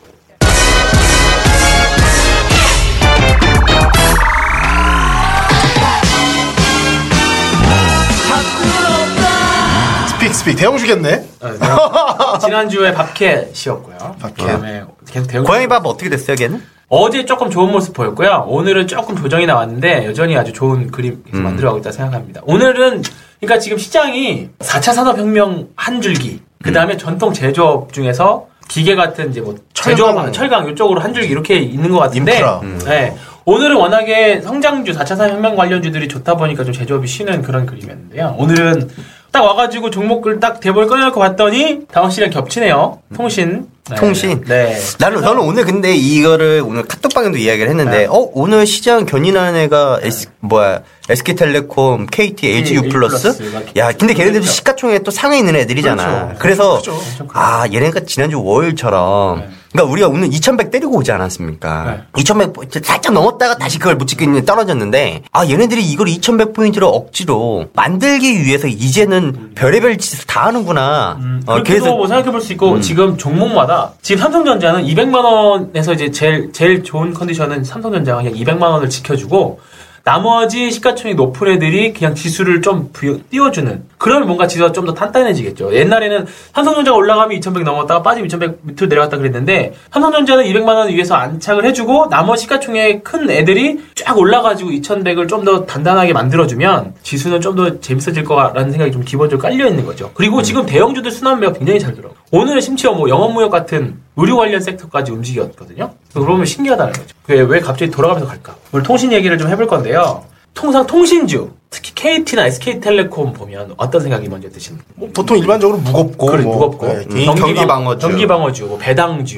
[10.40, 11.58] 스픽 대형 주겠네 어, 네.
[12.40, 14.16] 지난주에 밥캣이었고요.
[14.20, 14.36] 밥캣.
[14.36, 15.44] 그다음에 계속 대응.
[15.44, 16.62] 고양이 밥 어떻게 됐어요, 걔는?
[16.88, 18.46] 어제 조금 좋은 모습 보였고요.
[18.48, 22.40] 오늘은 조금 조정이 나왔는데 여전히 아주 좋은 그림 계속 만들어가고 있다 생각합니다.
[22.46, 23.02] 오늘은
[23.38, 29.42] 그러니까 지금 시장이 4차 산업혁명 한 줄기, 그 다음에 전통 제조업 중에서 기계 같은 이제
[29.42, 30.32] 뭐 제조업, 철강.
[30.32, 32.60] 철강 이쪽으로 한 줄기 이렇게 있는 것 같은데, 인프라.
[32.86, 33.14] 네.
[33.44, 38.36] 오늘은 워낙에 성장주 4차 산업혁명 관련주들이 좋다 보니까 좀 제조업이 쉬는 그런 그림이었는데요.
[38.38, 38.88] 오늘은
[39.32, 43.00] 딱 와가지고 종목을 딱 대본을 꺼내놓고 봤더니 다음 시간 겹치네요.
[43.14, 43.68] 통신.
[43.88, 43.96] 네.
[43.96, 44.44] 통신.
[44.46, 44.78] 네.
[44.98, 48.06] 나는 저는 오늘 근데 이거를 오늘 카톡방에도 이야기를 했는데 네.
[48.06, 53.28] 어 오늘 시장 견인하는 애가 S, 뭐야 SK텔레콤, KT, LG U 플러스.
[53.76, 54.52] 야 근데 걔네들도 그렇죠.
[54.52, 56.04] 시가총액 또 상에 있는 애들이잖아.
[56.04, 56.38] 그렇죠.
[56.38, 57.00] 그래서 그렇죠.
[57.32, 59.48] 아 얘네가 지난주 월요일처럼 네.
[59.72, 61.98] 그러니까 우리가 오늘 2100 때리고 오지 않았습니까?
[62.16, 62.52] 2100
[62.84, 68.66] 살짝 넘었다가 다시 그걸 못 지키는 떨어졌는데 아 얘네들이 이걸 2100 포인트를 억지로 만들기 위해서
[68.66, 71.18] 이제는 별의별 짓을 다 하는구나.
[71.20, 73.69] 음, 어, 그렇게도 뭐 생각해 볼 수 있고 지금 종목마다
[74.02, 79.60] 지금 삼성전자는 200만 원에서 이제 제일 제일 좋은 컨디션은 삼성전자가 그냥 200만 원을 지켜주고
[80.02, 82.90] 나머지 시가총액 높은 애들이 그냥 지수를 좀
[83.30, 85.74] 띄워주는 그러면 뭔가 지수가 좀 더 단단해지겠죠.
[85.74, 91.66] 옛날에는 삼성전자가 올라가면 2100 넘었다가 빠지면 2100 밑으로 내려갔다 그랬는데 삼성전자는 200만 원 위에서 안착을
[91.66, 97.78] 해주고 나머지 시가총액 큰 애들이 쫙 올라가지고 2100을 좀 더 단단하게 만들어주면 지수는 좀 더
[97.80, 100.10] 재밌어질 거라는 생각이 좀 기본적으로 깔려 있는 거죠.
[100.14, 102.08] 그리고 지금 대형주들 순환매가 굉장히 잘 들어.
[102.32, 105.92] 오늘은 심지어 뭐 영업무역 같은 의료 관련 섹터까지 움직였거든요.
[106.14, 107.16] 그러면 신기하다는 거죠.
[107.26, 108.54] 그게 왜 갑자기 돌아가면서 갈까?
[108.72, 110.24] 오늘 통신 얘기를 좀 해볼 건데요.
[110.54, 114.84] 통상 통신주, 특히 KT나 SK텔레콤 보면 어떤 생각이 먼저 드십니까?
[115.14, 118.06] 보통 일반적으로 무겁고 그래, 뭐, 무겁고 네, 경기, 경기 방어주.
[118.06, 119.36] 경기 방어주, 뭐 배당주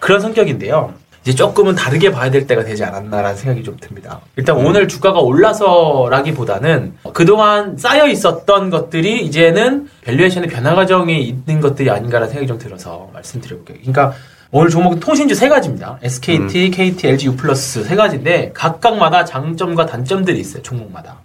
[0.00, 0.92] 그런 성격인데요.
[1.24, 4.20] 이제 조금은 다르게 봐야 될 때가 되지 않았나라는 생각이 좀 듭니다.
[4.36, 12.28] 일단 오늘 주가가 올라서라기보다는 그동안 쌓여 있었던 것들이 이제는 valuation의 변화 과정에 있는 것들이 아닌가라는
[12.28, 13.78] 생각이 좀 들어서 말씀드려볼게요.
[13.78, 14.12] 그러니까
[14.50, 15.98] 오늘 종목은 통신주 세 가지입니다.
[16.02, 20.62] SKT, KT, LG U 세 가지인데 각각마다 장점과 단점들이 있어요.
[20.62, 21.20] 종목마다.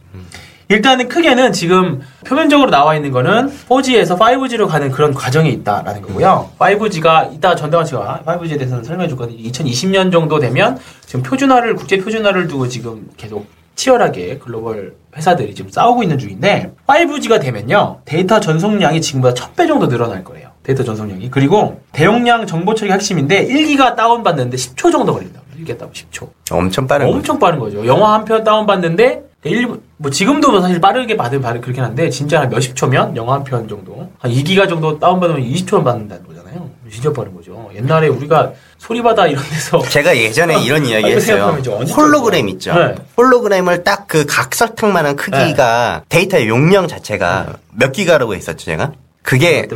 [0.72, 6.52] 일단은 크게는 지금 표면적으로 나와 있는 거는 4G에서 5G로 가는 그런 과정이 있다라는 거고요.
[6.60, 10.78] 5G가 이따 전대원 씨가 5G에 대해서는 설명해 줄 건데 2020년 정도 되면
[11.08, 17.42] 지금 표준화를 국제 표준화를 두고 지금 계속 치열하게 글로벌 회사들이 지금 싸우고 있는 중인데 5G가
[17.42, 20.50] 되면요 데이터 전송량이 지금보다 1000배 정도 늘어날 거예요.
[20.62, 25.42] 데이터 전송량이 그리고 대용량 정보 처리 핵심인데 1기가 다운받는데 10초 정도 걸린다.
[25.60, 26.30] 1기가 다운 10초.
[26.52, 27.18] 엄청 빠른 거죠.
[27.18, 27.88] 엄청 빠른 거죠.
[27.88, 32.42] 영화 한 편 다운받는데 일, 뭐 지금도 뭐 사실 빠르게 받으면 바로 그렇긴 한데 진짜
[32.42, 36.70] 한 몇십 초면 영화 한 편 정도 한 2기가 정도 다운받으면 20초면 받는다는 거잖아요.
[36.92, 37.70] 진짜 빠른 거죠.
[37.76, 41.58] 옛날에 우리가 소리바다 이런 데서 제가 예전에 이런 이야기 아, 했어요.
[41.96, 42.74] 홀로그램 있죠.
[42.74, 42.96] 네.
[43.16, 48.92] 홀로그램을 딱 그 각설탕만한 크기가 데이터의 용량 자체가 몇 기가라고 했었죠, 제가?
[49.22, 49.68] 그게.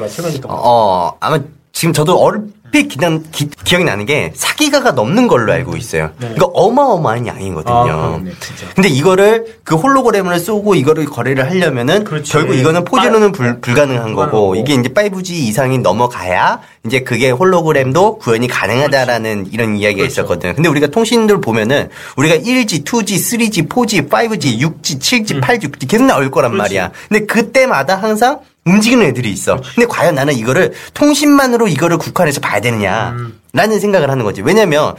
[0.49, 1.38] 어 아마
[1.84, 6.12] 지금 저도 얼핏 기단, 기, 기억이 나는 게 4기가가 넘는 걸로 알고 있어요.
[6.17, 6.32] 네.
[6.34, 7.76] 이거 어마어마한 양이거든요.
[7.76, 8.32] 아, 그렇네.
[8.74, 12.32] 근데 이거를 그 홀로그램을 쏘고 이거를 거래를 하려면은 그렇지.
[12.32, 14.56] 결국 이거는 포지로는 불, 불가능한 거고.
[14.56, 20.22] 이게 이제 5G 이상이 넘어가야 이제 그게 홀로그램도 구현이 가능하다라는 이런 이야기가 그렇죠.
[20.22, 20.54] 있었거든요.
[20.54, 26.06] 근데 우리가 통신들 보면은 우리가 1G, 2G, 3G, 4G, 5G, 6G, 7G, 8G 9G 계속
[26.06, 26.54] 나올 거란 음.
[26.54, 26.76] 그렇지.
[26.76, 26.91] 말이야.
[27.10, 29.60] 근데 그때마다 항상 움직이는 애들이 있어.
[29.76, 33.12] 근데 과연 나는 이거를 통신만으로 이거를 국한해서 봐야 되느냐?
[33.12, 33.39] 음.
[33.54, 34.41] 라는 생각을 하는 거지.
[34.41, 34.95] 왜냐면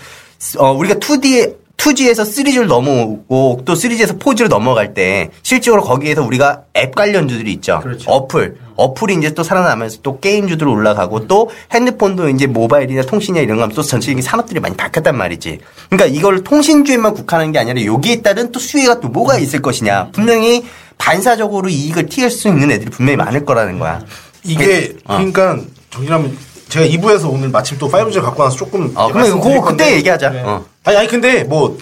[0.58, 6.94] 어, 우리가 2D에 2G에서 3G를 넘어오고 또 3G에서 4G로 넘어갈 때 실제로 거기에서 우리가 앱
[6.94, 7.80] 관련주들이 있죠.
[7.82, 8.10] 그렇죠.
[8.10, 8.56] 어플.
[8.76, 13.74] 어플이 이제 또 살아나면서 또 게임주들 올라가고 또 핸드폰도 이제 모바일이나 통신이나 이런 거 하면
[13.74, 15.58] 또 전체적인 산업들이 많이 바뀌었단 말이지.
[15.90, 20.08] 그러니까 이걸 통신주에만 국한하는 게 아니라 여기에 따른 또 수혜가 또 뭐가 있을 것이냐.
[20.12, 20.64] 분명히
[20.98, 24.00] 반사적으로 이익을 튀길 수 있는 애들이 분명히 많을 거라는 거야.
[24.42, 25.16] 이게 어.
[25.16, 25.58] 그러니까
[25.90, 26.36] 정리하면
[26.68, 30.30] 제가 2부에서 오늘 마침 또 5G를 갖고 와서 조금 어, 그러면 그거 그때 얘기하자.
[30.30, 30.42] 네.
[30.42, 30.64] 어.
[30.84, 31.78] 아니 아니 근데 뭐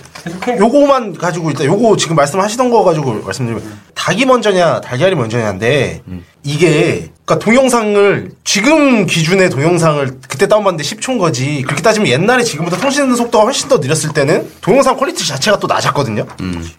[0.59, 6.03] 요거만 가지고 일단 요거 지금 말씀하시던 거 가지고 말씀드리면 닭이 먼저냐 달걀이 먼저냐인데
[6.43, 13.15] 이게 그러니까 동영상을 지금 기준의 동영상을 그때 다운받는데 10초인 거지 그렇게 따지면 옛날에 지금보다 통신
[13.15, 16.27] 속도가 훨씬 더 느렸을 때는 동영상 퀄리티 자체가 또 낮았거든요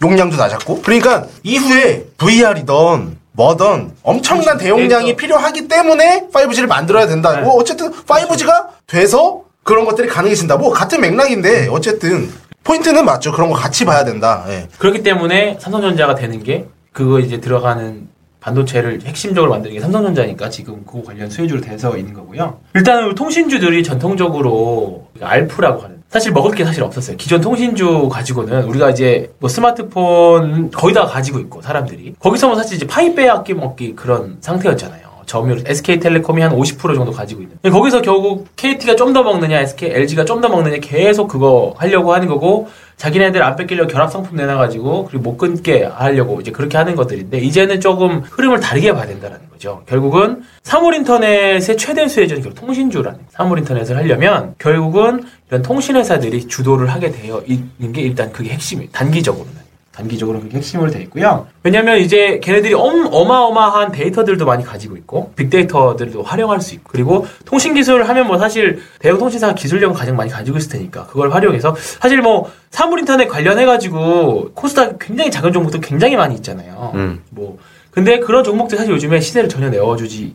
[0.02, 7.40] 용량도 낮았고 그러니까 이후에 VR이던 뭐든 엄청난 대용량이 필요하기 때문에 5G를 만들어야 된다.
[7.40, 10.56] 뭐 어쨌든 5G가 돼서 그런 것들이 가능해진다.
[10.56, 12.30] 뭐 같은 맥락인데 어쨌든
[12.62, 13.32] 포인트는 맞죠.
[13.32, 14.44] 그런 거 같이 봐야 된다.
[14.48, 14.68] 예.
[14.78, 18.08] 그렇기 때문에 삼성전자가 되는 게 그거 이제 들어가는
[18.44, 22.60] 반도체를 핵심적으로 만드는 게 삼성전자니까 지금 그거 관련 수혜주로 돼서 있는 거고요.
[22.74, 27.16] 일단은 통신주들이 전통적으로 알프라고 하는 사실 먹을 게 사실 없었어요.
[27.16, 32.76] 기존 통신주 가지고는 우리가 이제 뭐 스마트폰 거의 다 가지고 있고 사람들이 거기서 뭐 사실
[32.76, 35.03] 이제 파이 빼앗기 먹기 그런 상태였잖아요.
[35.26, 37.56] 점유율 SK텔레콤이 한 50% 정도 가지고 있는.
[37.62, 42.28] 거기서 결국 KT가 좀 더 먹느냐, SK, LG가 좀 더 먹느냐 계속 그거 하려고 하는
[42.28, 47.38] 거고 자기네들 안 뺏기려고 결합 상품 내놔가지고 그리고 못 끊게 하려고 이제 그렇게 하는 것들인데
[47.38, 49.82] 이제는 조금 흐름을 다르게 봐야 된다는 거죠.
[49.86, 57.10] 결국은 사물 인터넷의 최대 수혜자는 결국 통신주라는 사물 인터넷을 하려면 결국은 이런 통신회사들이 주도를 하게
[57.10, 58.90] 되어 있는 게 일단 그게 핵심이에요.
[58.92, 59.63] 단기적으로는.
[59.94, 61.46] 단기적으로 그게 핵심으로 되어 있고요.
[61.62, 67.74] 왜냐면 이제 걔네들이 엄, 어마어마한 데이터들도 많이 가지고 있고, 빅데이터들도 활용할 수 있고, 그리고 통신
[67.74, 72.20] 기술을 하면 뭐 사실 대형 통신사가 기술력은 가장 많이 가지고 있을 테니까, 그걸 활용해서, 사실
[72.20, 76.90] 뭐 사물 인터넷 관련해 가지고 코스닥 굉장히 작은 종목도 굉장히 많이 있잖아요.
[76.94, 77.22] 음.
[77.30, 77.58] 뭐,
[77.92, 80.34] 근데 그런 종목들 사실 요즘에 시세를 전혀 내어주지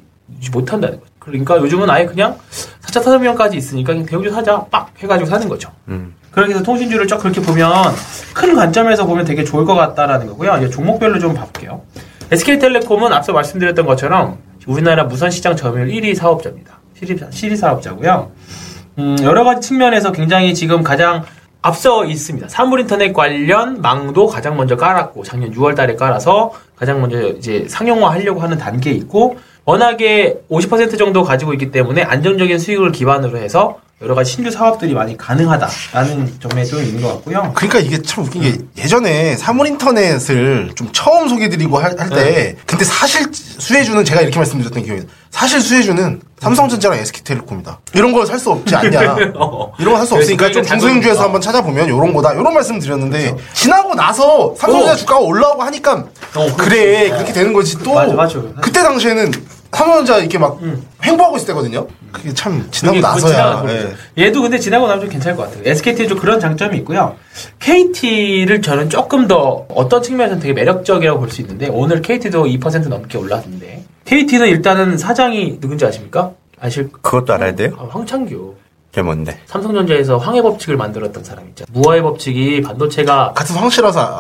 [0.54, 1.12] 못한다는 거죠.
[1.20, 2.38] 그러니까 요즘은 아예 그냥
[2.82, 4.92] 4차 산업혁명까지 있으니까 그냥 대형주 사자, 빡!
[5.00, 5.70] 해가지고 사는 거죠.
[5.90, 6.16] 음.
[6.32, 7.72] 그렇게 해서 통신주를 쫙 그렇게 보면
[8.34, 10.58] 큰 관점에서 보면 되게 좋을 것 같다라는 거고요.
[10.58, 11.82] 이제 종목별로 좀 봐볼게요.
[12.32, 14.38] SK텔레콤은 앞서 말씀드렸던 것처럼
[14.68, 16.80] 우리나라 무선시장 점유율 1위 사업자입니다.
[16.98, 18.32] 시리, 시리 사업자고요.
[19.00, 21.24] 음, 여러 가지 측면에서 굉장히 지금 가장
[21.62, 22.48] 앞서 있습니다.
[22.48, 28.42] 사물인터넷 관련 망도 가장 먼저 깔았고 작년 6월 달에 깔아서 가장 먼저 이제 상용화 하려고
[28.42, 34.32] 하는 단계에 있고 워낙에 50% 정도 가지고 있기 때문에 안정적인 수익을 기반으로 해서 여러 가지
[34.32, 37.52] 신규 사업들이 많이 가능하다라는 점에 좀 있는 것 같고요.
[37.54, 43.28] 그러니까 이게 참 웃긴 게 예전에 사물 인터넷을 좀 처음 소개드리고 할 때 근데 사실
[43.34, 45.10] 수혜주는 제가 이렇게 말씀드렸던 기억이 나요.
[45.32, 47.80] 사실 수혜주는 삼성전자랑 SK텔레콤이다.
[47.94, 49.18] 이런 걸 살 수 없지 않냐.
[49.36, 49.74] 어.
[49.80, 52.32] 이런 거살수 없으니까 좀 중소형주에서 작은- 한번 찾아보면 이런 거다.
[52.34, 54.96] 이런 말씀 드렸는데 지나고 나서 삼성전자 어.
[54.96, 56.56] 주가가 올라오고 하니까 그렇지.
[56.56, 58.40] 그래 그렇게 되는 거지 또 맞아, 맞아.
[58.62, 59.32] 그때 당시에는
[59.72, 60.60] 삼성전자 이렇게 막
[61.06, 61.88] 횡보하고 있을 때거든요.
[62.12, 63.64] 그게 참 지나고 나서야.
[64.18, 64.26] 예.
[64.26, 65.64] 얘도 근데 지나고 나면 좀 괜찮을 것 같아요.
[65.66, 67.16] SKT 좀 그런 장점이 있고요.
[67.60, 73.18] KT를 저는 조금 더 어떤 측면에서는 되게 매력적이라고 볼 수 있는데 오늘 KT도 2% 넘게
[73.18, 76.32] 올랐는데 KT는 일단은 사장이 누군지 아십니까?
[76.60, 77.72] 아실 그것도 알아야 돼요?
[77.78, 78.56] 아, 황창규.
[78.90, 79.40] 그게 뭔데?
[79.46, 81.66] 삼성전자에서 황해 법칙을 만들었던 사람 있죠.
[81.72, 83.56] 무화해 법칙이 반도체가 같은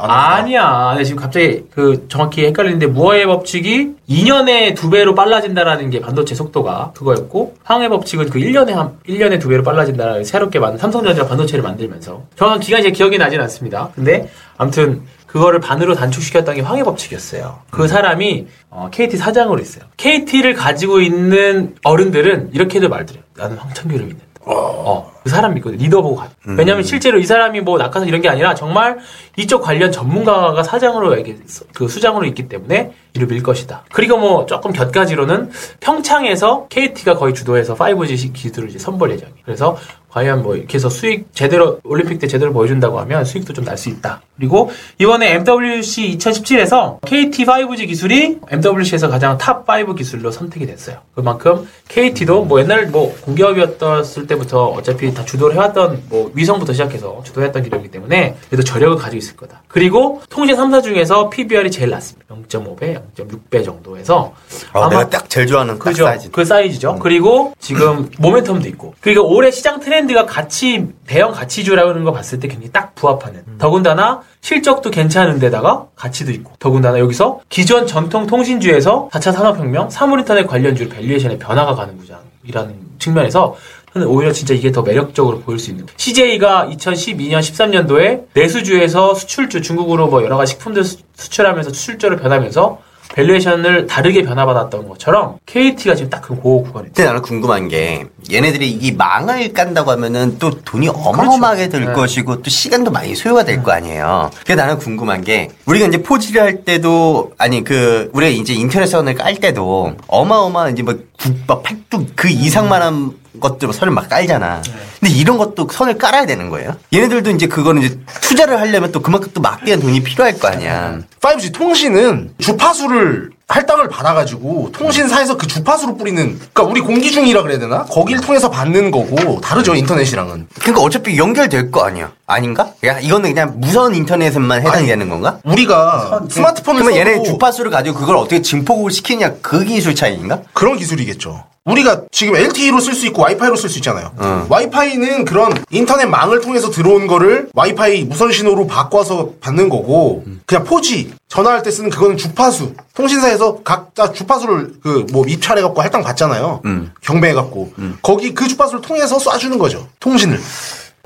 [0.01, 0.35] 합니다.
[0.35, 0.91] 아니야.
[0.93, 6.91] 내가 지금 갑자기 그 정확히 헷갈리는데 무어의 법칙이 2년에 두 배로 빨라진다라는 게 반도체 속도가
[6.95, 12.23] 그거였고 황해 법칙은 그 1년에 한 1년에 두 배로 빨라진다라는 새롭게 만든 삼성전자 반도체를 만들면서
[12.35, 13.89] 정확한 기간이 제 기억이 나진 않습니다.
[13.95, 17.59] 근데 아무튼 그거를 반으로 단축시켰던 게 황해 법칙이었어요.
[17.69, 19.83] 그 사람이 어, KT 사장으로 있어요.
[19.97, 23.23] KT를 가지고 있는 어른들은 이렇게도 말드려요.
[23.35, 25.18] 나는 황창규를 믿는 다.
[25.19, 25.77] 어, 그 사람 믿거든.
[25.77, 26.29] 리더 보고 가.
[26.45, 28.97] 왜냐면 실제로 이 사람이 뭐 낙하산 이런 게 아니라 정말
[29.37, 31.37] 이쪽 관련 전문가가 사장으로 이렇게
[31.73, 33.83] 그 수장으로 있기 때문에 이를 밀 것이다.
[33.91, 39.37] 그리고 뭐 조금 곁가지로는 평창에서 KT가 거의 주도해서 5G 기술을 이제 선보일 예정이에요.
[39.45, 39.77] 그래서
[40.09, 43.89] 과연 뭐 이렇게 해서 수익 제대로 올림픽 때 제대로 보여준다고 하면 수익도 좀 날 수
[43.89, 44.21] 있다.
[44.37, 50.97] 그리고 이번에 MWC 2017에서 KT 5G 기술이 MWC에서 가장 top 5 기술로 선택이 됐어요.
[51.13, 57.63] 그만큼 KT도 뭐 옛날 뭐 공기업이었을 때부터 어차피 다 주도를 해왔던 뭐 위성부터 시작해서 주도했던
[57.63, 59.63] 기업이기 때문에 그래도 저력을 가지고 있을 거다.
[59.67, 62.35] 그리고 통신 3사 중에서 PBR이 제일 낮습니다.
[62.35, 64.33] 0.5배, 0.6배 정도에서
[64.73, 66.05] 어, 내가 딱 제일 좋아하는 딱 그죠.
[66.05, 66.31] 사이즈.
[66.31, 66.97] 그 사이즈죠.
[66.99, 68.93] 그리고 지금 모멘텀도 있고.
[69.01, 73.43] 그리고 올해 시장 트렌드가 가치, 대형 가치주라는 거 봤을 때 굉장히 딱 부합하는.
[73.57, 76.53] 더군다나 실적도 괜찮은데다가 가치도 있고.
[76.59, 83.55] 더군다나 여기서 기존 전통 통신주에서 4차 산업혁명, 사물인터넷 관련주로 valuation의 변화가 가는 구간이라는 측면에서
[83.95, 85.85] 오히려 진짜 이게 더 매력적으로 보일 수 있는.
[85.85, 85.95] 거예요.
[85.97, 92.79] CJ가 2012년, 13년도에 내수주에서 수출주 중국으로 뭐 여러 가지 식품들 수- 수출하면서 수출주로 변하면서
[93.15, 98.91] valuation을 다르게 변화받았던 것처럼 KT가 지금 딱 그 구간이 근데 나는 궁금한 게 얘네들이 이
[98.91, 101.91] 망을 깐다고 하면은 또 돈이 어마어마하게 들 네.
[101.93, 104.29] 것이고 또 시간도 많이 소요가 될거 아니에요.
[104.45, 109.15] 그래서 나는 궁금한 게 우리가 이제 4G를 할 때도 아니 그 우리가 이제 인터넷 선을
[109.15, 114.61] 깔 때도 어마어마한 이제 뭐 국밥 팔뚝 그 이상만한 것들 선을 막 깔잖아.
[114.99, 116.75] 근데 이런 것도 선을 깔아야 되는 거예요.
[116.93, 120.99] 얘네들도 이제 그거는 이제 투자를 하려면 또 그만큼 또 막대한 돈이 필요할 거 아니야.
[121.21, 128.21] 5G 통신은 주파수를 할당을 받아가지고 통신사에서 그 주파수로 뿌리는 그러니까 우리 공기중이라 그래야 되나 거기를
[128.21, 132.11] 통해서 받는 거고 다르죠 인터넷이랑은 그러니까 어차피 연결될 거 아니야.
[132.27, 132.73] 아닌가?
[132.85, 135.39] 야, 이거는 그냥 무선 인터넷에만 해당이 아니, 되는 건가?
[135.43, 140.41] 우리가 스마트폰을 그러면 써도 얘네 주파수를 가지고 그걸 어떻게 증폭을 시키냐 그 기술 차이인가?
[140.53, 141.43] 그런 기술이겠죠.
[141.71, 144.11] 우리가 지금 LTE로 쓸 수 있고 와이파이로 쓸 수 있잖아요.
[144.17, 144.45] 어.
[144.49, 151.11] 와이파이는 그런 인터넷 망을 통해서 들어온 거를 와이파이 무선 신호로 바꿔서 받는 거고 그냥 4G
[151.27, 152.73] 전화할 때 쓰는 그거는 주파수.
[152.95, 156.61] 통신사에서 각자 주파수를 그 뭐 입찰해 갖고 할당 받잖아요.
[156.65, 156.91] 음.
[157.01, 159.87] 경매해 갖고 거기 그 주파수를 통해서 쏴주는 거죠.
[159.99, 160.39] 통신을.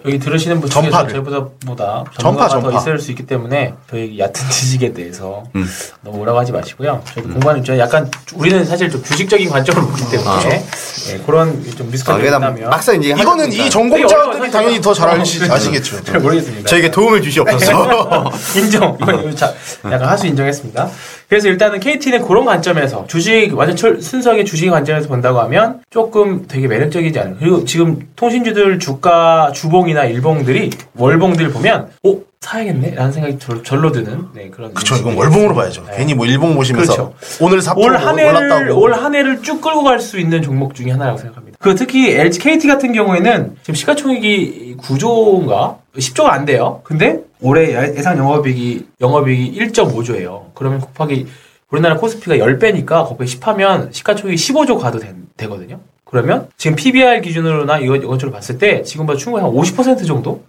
[0.05, 1.11] 여기 들으시는 분 전파를.
[1.11, 2.77] 저희보다 보다 전파, 전파가 더 전파.
[2.79, 5.65] 있을 수 있기 때문에 저희 얕은 지식에 대해서 음.
[6.01, 7.01] 너무 오라고 하지 마시고요.
[7.13, 10.65] 저희 공부하는 입장에 약간 우리는 사실 좀 주식적인 관점으로 보기 때문에
[11.11, 15.51] 예, 그런 좀 리스크가 아, 있다면 막상 이제 이거는 이 전공자들이 당연히 더잘 알시, 사실.
[15.53, 16.03] 아시겠죠.
[16.03, 16.69] 잘 모르겠습니다.
[16.69, 18.31] 저에게 도움을 주시옵소서.
[18.59, 18.97] 인정.
[19.01, 19.53] 이건 이건 자,
[19.85, 20.89] 약간 하수 인정했습니다.
[21.33, 26.67] 그래서 일단은 KT는 그런 관점에서 주식 완전 철, 순수하게 주식 관점에서 본다고 하면 조금 되게
[26.67, 27.35] 매력적이지 않아요.
[27.39, 34.25] 그리고 지금 통신주들 주가 주봉이나 일봉들이 월봉들 보면 오 사야겠네 라는 생각이 절, 절로 드는
[34.35, 35.83] 네, 그런 그쵸, 이건 월봉으로 봐야죠.
[35.89, 35.97] 네.
[35.97, 37.13] 괜히 뭐 일봉 보시면서 그렇죠.
[37.43, 38.69] 오늘 사포 올한 해를.
[38.69, 41.57] 올 한 해를 쭉 끌고 갈 수 있는 종목 중에 하나라고 생각합니다.
[41.59, 46.81] 그 특히 LG KT 같은 경우에는 지금 시가총액이 9조인가 10조가 안 돼요.
[46.83, 50.53] 근데 올해 예- 예상 영업이익이 영업이익이 1.5조예요.
[50.55, 51.27] 그러면 곱하기
[51.69, 55.13] 우리나라 코스피가 10배니까 곱하기 10하면 시가총액이 15조 가도 되,
[55.47, 60.43] 거든요 그러면 지금 PBR 기준으로나 이거 이것저것 봤을 때 지금보다 충분히 한 50% 정도?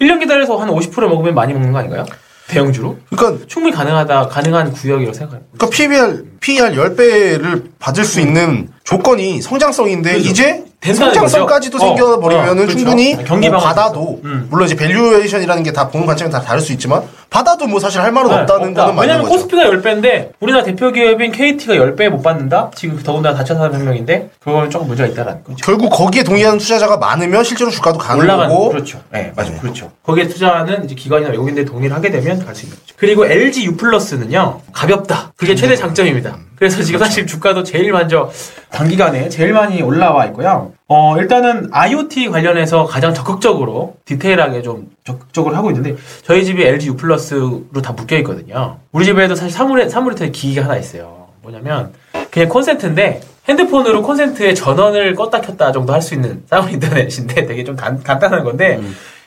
[0.00, 2.04] 1년 기다려서 한 50% 먹으면 많이 먹는 거 아닌가요?
[2.48, 2.98] 대형주로?
[3.10, 5.50] 그러니까 충분히 가능하다 가능한 구역이라고 생각합니다.
[5.56, 10.28] 그러니까 PBR, PER 10배를 받을 수 있는 조건이 성장성인데 그죠.
[10.30, 11.86] 이제 된다는 성장성까지도 거죠.
[11.92, 12.76] 어, 생겨버리면 은 어, 그렇죠.
[12.76, 14.46] 충분히 경기 뭐 받아도 음.
[14.50, 18.12] 물론 이제 valuation이라는 게 다 보는 관점이 다 다를 수 있지만 받아도 뭐 사실 할
[18.12, 18.82] 말은 네, 없다는 없다.
[18.82, 19.34] 거는 맞는 왜냐면 거죠.
[19.46, 22.70] 코스피가 10배인데 우리나라 대표 기업인 KT가 10배 못 받는다?
[22.74, 25.56] 지금 더군다나 4차 산업혁명인데 그거는 조금 문제가 있다라는 거죠.
[25.64, 29.00] 결국 거기에 동의하는 투자자가 많으면 실제로 주가도 가는 거고 그렇죠.
[29.10, 29.56] 네, 맞아요.
[29.62, 29.90] 그렇죠.
[30.02, 32.94] 거기에 투자하는 이제 기관이나 외국인들이 동의를 하게 되면 갈 수 있는 거죠.
[32.98, 35.32] 그리고 LG U 플러스는요 가볍다.
[35.36, 36.33] 그게 최대 장점입니다.
[36.56, 38.30] 그래서 지금 사실 주가도 제일 먼저
[38.70, 40.72] 단기간에 제일 많이 올라와 있고요.
[40.88, 46.96] 어 일단은 IoT 관련해서 가장 적극적으로 디테일하게 좀 적극적으로 하고 있는데 저희 집이 LG U
[46.96, 48.78] 플러스로 다 묶여 있거든요.
[48.92, 51.28] 우리 집에도 사실 사물에 사물에 기기가 하나 있어요.
[51.42, 51.92] 뭐냐면
[52.30, 57.76] 그냥 콘센트인데 핸드폰으로 콘센트의 전원을 껐다 켰다 정도 할 수 있는 사물 인터넷인데 되게 좀
[57.76, 58.80] 간, 간단한 건데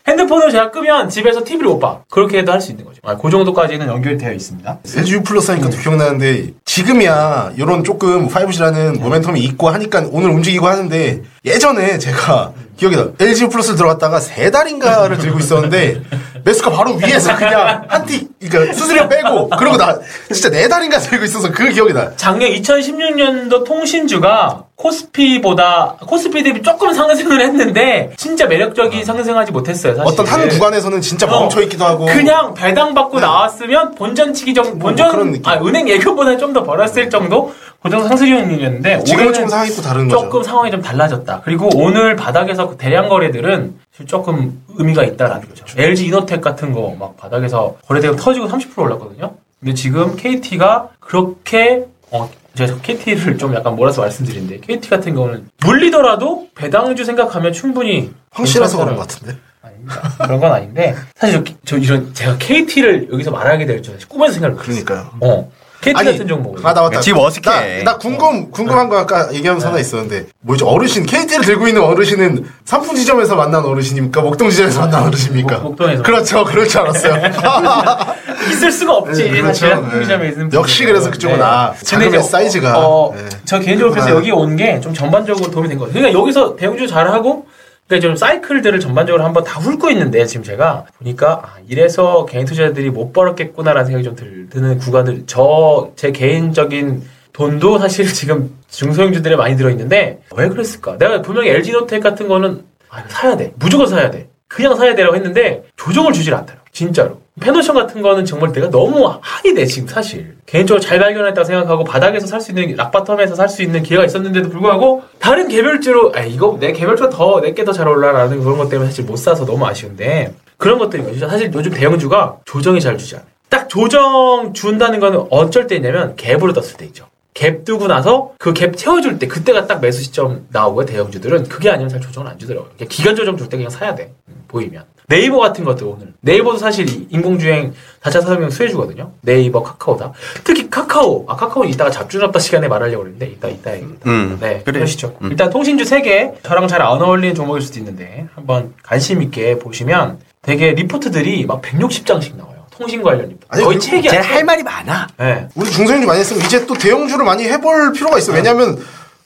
[0.07, 1.99] 핸드폰으로 제가 끄면 집에서 TV를 못 봐.
[2.09, 2.99] 그렇게 해도 할 수 있는 거죠.
[3.03, 4.79] 아, 그 정도까지는 연결되어 있습니다.
[4.97, 10.65] LG U 플러스 하니까 또 기억나는데 지금이야 이런 조금 5G라는 모멘텀이 있고 하니까 오늘 움직이고
[10.67, 16.01] 하는데 예전에 제가 기억이 나 LG 플러스 들어갔다가 세 달인가를 들고 있었는데
[16.43, 19.97] 매수가 바로 위에서 그냥 한티 그러니까 수수료 빼고 그러고 나
[20.31, 22.11] 진짜 네 달인가 들고 있어서 그 기억이 나.
[22.17, 29.95] 작년 2016년도 통신주가 코스피보다 코스피 대비 조금 상승을 했는데 진짜 매력적인 상승하지 못했어요.
[29.95, 30.07] 사실.
[30.13, 31.39] 어떤 한 구간에서는 진짜 어.
[31.39, 35.47] 멈춰 있기도 하고 그냥 배당 받고 나왔으면 본전 치기 정도 본전 뭐 그런 느낌.
[35.51, 40.07] 아, 은행 예금보다 좀 더 벌었을 정도 그 정도 상승률이었는데 지금은 좀 상황이 또 다른
[40.07, 40.21] 거죠.
[40.23, 41.41] 조금 상황이 좀 달라졌다.
[41.45, 45.63] 그리고 오늘 바닥에서 그 대량 거래들은 조금 의미가 있다라는 거죠.
[45.77, 49.35] LG 이노텍 같은 거 막 바닥에서 거래대가 터지고 30% 올랐거든요.
[49.59, 56.47] 근데 지금 KT가 그렇게 어 제가 KT를 좀 약간 몰아서 말씀드리는데 KT 같은 경우는 물리더라도
[56.55, 58.95] 배당주 생각하면 충분히 황실해서 그런.
[58.95, 59.37] 것 같은데.
[59.61, 60.13] 아닙니다.
[60.23, 64.57] 그런 건 아닌데 사실 저, 저 이런 제가 KT를 여기서 말하게 될 줄 꿈에서 생각을.
[64.57, 65.09] 그러니까요.
[65.21, 66.65] 어 KT 같은 종목.
[66.65, 66.99] 아, 나 맞다.
[66.99, 67.83] 지금 어색해.
[67.83, 70.65] 나, 나 궁금, 궁금한 거 아까 얘기하면서 하나 있었는데, 뭐죠?
[70.67, 74.21] 어르신, KT를 들고 있는 어르신은 삼풍 지점에서 만난 어르신입니까?
[74.21, 75.57] 목동 지점에서 만난 어르신입니까?
[75.59, 76.03] 목- 목동에서.
[76.03, 76.43] 그렇죠.
[76.45, 77.21] 그럴 줄 알았어요.
[78.51, 79.23] 있을 수가 없지.
[79.23, 79.47] 네, 그렇죠.
[79.53, 80.29] 사실 한국시장에 네.
[80.29, 80.85] 있는 역시.
[80.85, 82.77] 그래서 그쪽은 아, 근데 자금의 사이즈가.
[82.79, 83.25] 어, 네.
[83.45, 84.11] 저 개인적으로 그래서 아.
[84.13, 86.01] 여기 온 게 좀 전반적으로 도움이 된 것 같아요.
[86.01, 87.45] 그러니까 여기서 대응주 잘하고
[87.87, 92.89] 그러니까 좀 사이클들을 전반적으로 한번 다 훑고 있는데 지금 제가 보니까 아, 이래서 개인 투자자들이
[92.89, 99.55] 못 벌었겠구나라는 생각이 좀 들, 드는 구간들 저 제 개인적인 돈도 사실 지금 중소형주들에 많이
[99.55, 100.97] 들어있는데 왜 그랬을까?
[100.97, 103.53] 내가 분명히 LG노텍 같은 거는 아, 사야 돼.
[103.57, 104.27] 무조건 사야 돼.
[104.47, 106.65] 그냥 사야 돼라고 했는데 조정을 주질 않더라고.
[106.71, 107.21] 진짜로.
[107.39, 110.35] 페노션 같은 거는 정말 내가 너무 한이 돼 지금 사실.
[110.45, 115.03] 개인적으로 잘 발견했다고 생각하고 바닥에서 살 수 있는 락바텀에서 살 수 있는 기회가 있었는데도 불구하고
[115.19, 119.05] 다른 개별주로 아 이거 내 개별주가 더 내게 더 잘 올라라는 그런 것 때문에 사실
[119.05, 121.29] 못 사서 너무 아쉬운데 그런 것들이 있죠.
[121.29, 123.27] 사실 요즘 대형주가 조정이 잘 주지 않아요.
[123.49, 127.05] 딱 조정 준다는 거는 어쩔 때 있냐면 갭으로 떴을 때 있죠.
[127.35, 131.87] 갭 두고 나서 그 갭 채워줄 때 그때가 딱 매수 시점 나오고요 대형주들은 그게 아니면
[131.89, 135.39] 잘 조정을 안 주더라고요 그냥 기간 조정 줄 때 그냥 사야 돼 음, 보이면 네이버
[135.39, 140.11] 같은 것도 오늘 네이버도 사실 이 인공주행 4차 산업혁명 수혜주거든요 네이버 카카오다
[140.43, 144.79] 특히 카카오 아 카카오 이따가 잡주잡다 시간에 말하려고 그랬는데 이따 이따 얘기입니다 음, 네 그래.
[144.79, 145.29] 그러시죠 음.
[145.31, 150.71] 일단 통신주 3개 저랑 잘 안 어울리는 종목일 수도 있는데 한번 관심 있게 보시면 되게
[150.73, 154.31] 리포트들이 막 160장씩 나와요 통신 관련 리포트 아니, 거의 그- 책이야 제가 책.
[154.35, 155.07] 할 말이 많아.
[155.17, 155.47] 네.
[155.55, 158.31] 우리 중소형주 많이 했으면 이제 또 대형주를 많이 해볼 필요가 있어.
[158.33, 158.77] 왜냐면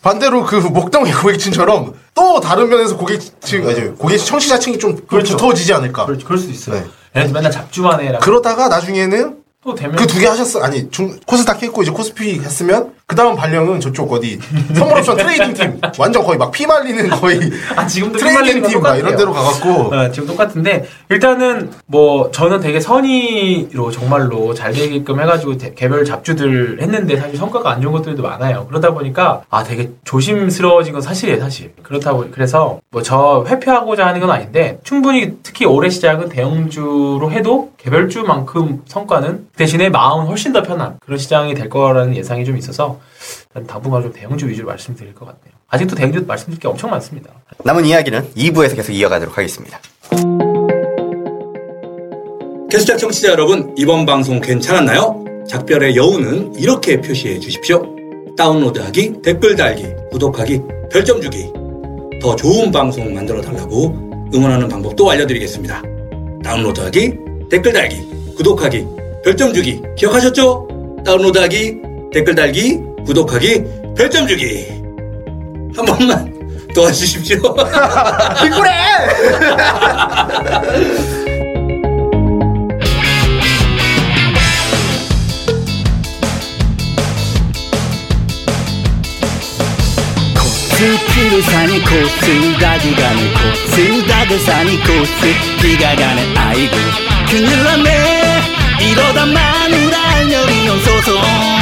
[0.01, 5.31] 반대로 그 목동의 고객층처럼 또 다른 면에서 고객층, 아니, 고객 청취자층이 좀 그렇죠.
[5.35, 6.05] 두터워지지 않을까.
[6.05, 6.75] 그럴, 그럴 수도 있어요
[7.13, 7.21] 네.
[7.21, 10.59] 얘네 맨날 잡주만 해라 그러다가 나중에는 또 되면 그 두 개 하셨어.
[10.61, 14.39] 아니, 중, 코스닥 했고 이제 코스피 했으면 그 다음 발령은 저쪽 어디
[14.73, 15.81] 선물옵션 트레이딩 팀.
[15.99, 17.41] 완전 거의 막 피 말리는 거의
[17.75, 19.17] 아 지금도 트레이딩 팀 막 이런.
[19.17, 25.73] 데로 가갖고 어, 지금 똑같은데 일단은 뭐 저는 되게 선의로 정말로 잘 되게끔 해가지고 대-
[25.73, 28.65] 개별 잡주들 했는데 사실 성과가 안 좋은 것들도 많아요.
[28.69, 31.73] 그러다 보니까 아 되게 조심스러워진 건 사실이에요, 사실.
[31.83, 37.71] 그렇다 보 그래서 뭐 저 회피하고자 하는 건 아닌데 충분히 특히 올해 시작은 대형주로 해도
[37.77, 43.00] 개별주만큼 성과는 대신에 마음은 훨씬 더 편한 그런 시장이 될 거라는 예상이 좀 있어서 난
[43.67, 45.53] 당분간 좀 대형주 위주로 말씀드릴 것 같네요.
[45.67, 47.29] 아직도 대형주 말씀드릴 게 엄청 많습니다.
[47.63, 49.79] 남은 이야기는 2부에서 계속 이어가도록 하겠습니다.
[52.69, 55.25] 캐스터 청취자 여러분, 이번 방송 괜찮았나요?
[55.47, 57.83] 작별의 여우는 이렇게 표시해 주십시오.
[58.37, 61.51] 다운로드하기, 댓글 달기, 구독하기, 별점 주기.
[62.21, 65.81] 더 좋은 방송 만들어 달라고 응원하는 방법도 알려드리겠습니다.
[66.43, 67.17] 다운로드하기,
[67.49, 67.97] 댓글 달기,
[68.37, 68.85] 구독하기,
[69.23, 69.81] 별점 주기.
[69.97, 71.01] 기억하셨죠?
[71.05, 71.81] 다운로드하기,
[72.13, 73.63] 댓글 달기, 구독하기,
[73.97, 74.67] 별점 주기.
[75.75, 76.33] 한 번만
[76.73, 77.41] 도와주십시오.
[90.81, 96.75] 코스피를 사니 코스닥이 가는 코스닥을 사니 코스피가 가는 아이고
[97.29, 98.41] 큰일 났네
[98.79, 101.60] 이러다 마누라 열이 온소서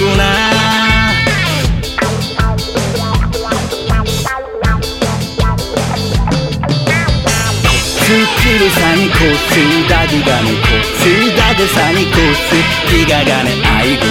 [0.00, 1.12] 있구나.
[8.00, 14.06] 코스를 사니 코스 닭이 가는 코스 닭을 사니 코스 비가 가는 아이고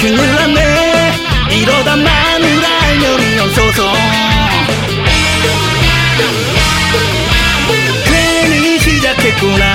[0.00, 1.12] 큰일 났네.
[1.50, 3.92] 이러다 마늘 알면이 없어서.
[8.06, 9.71] 괜히 시작했구나.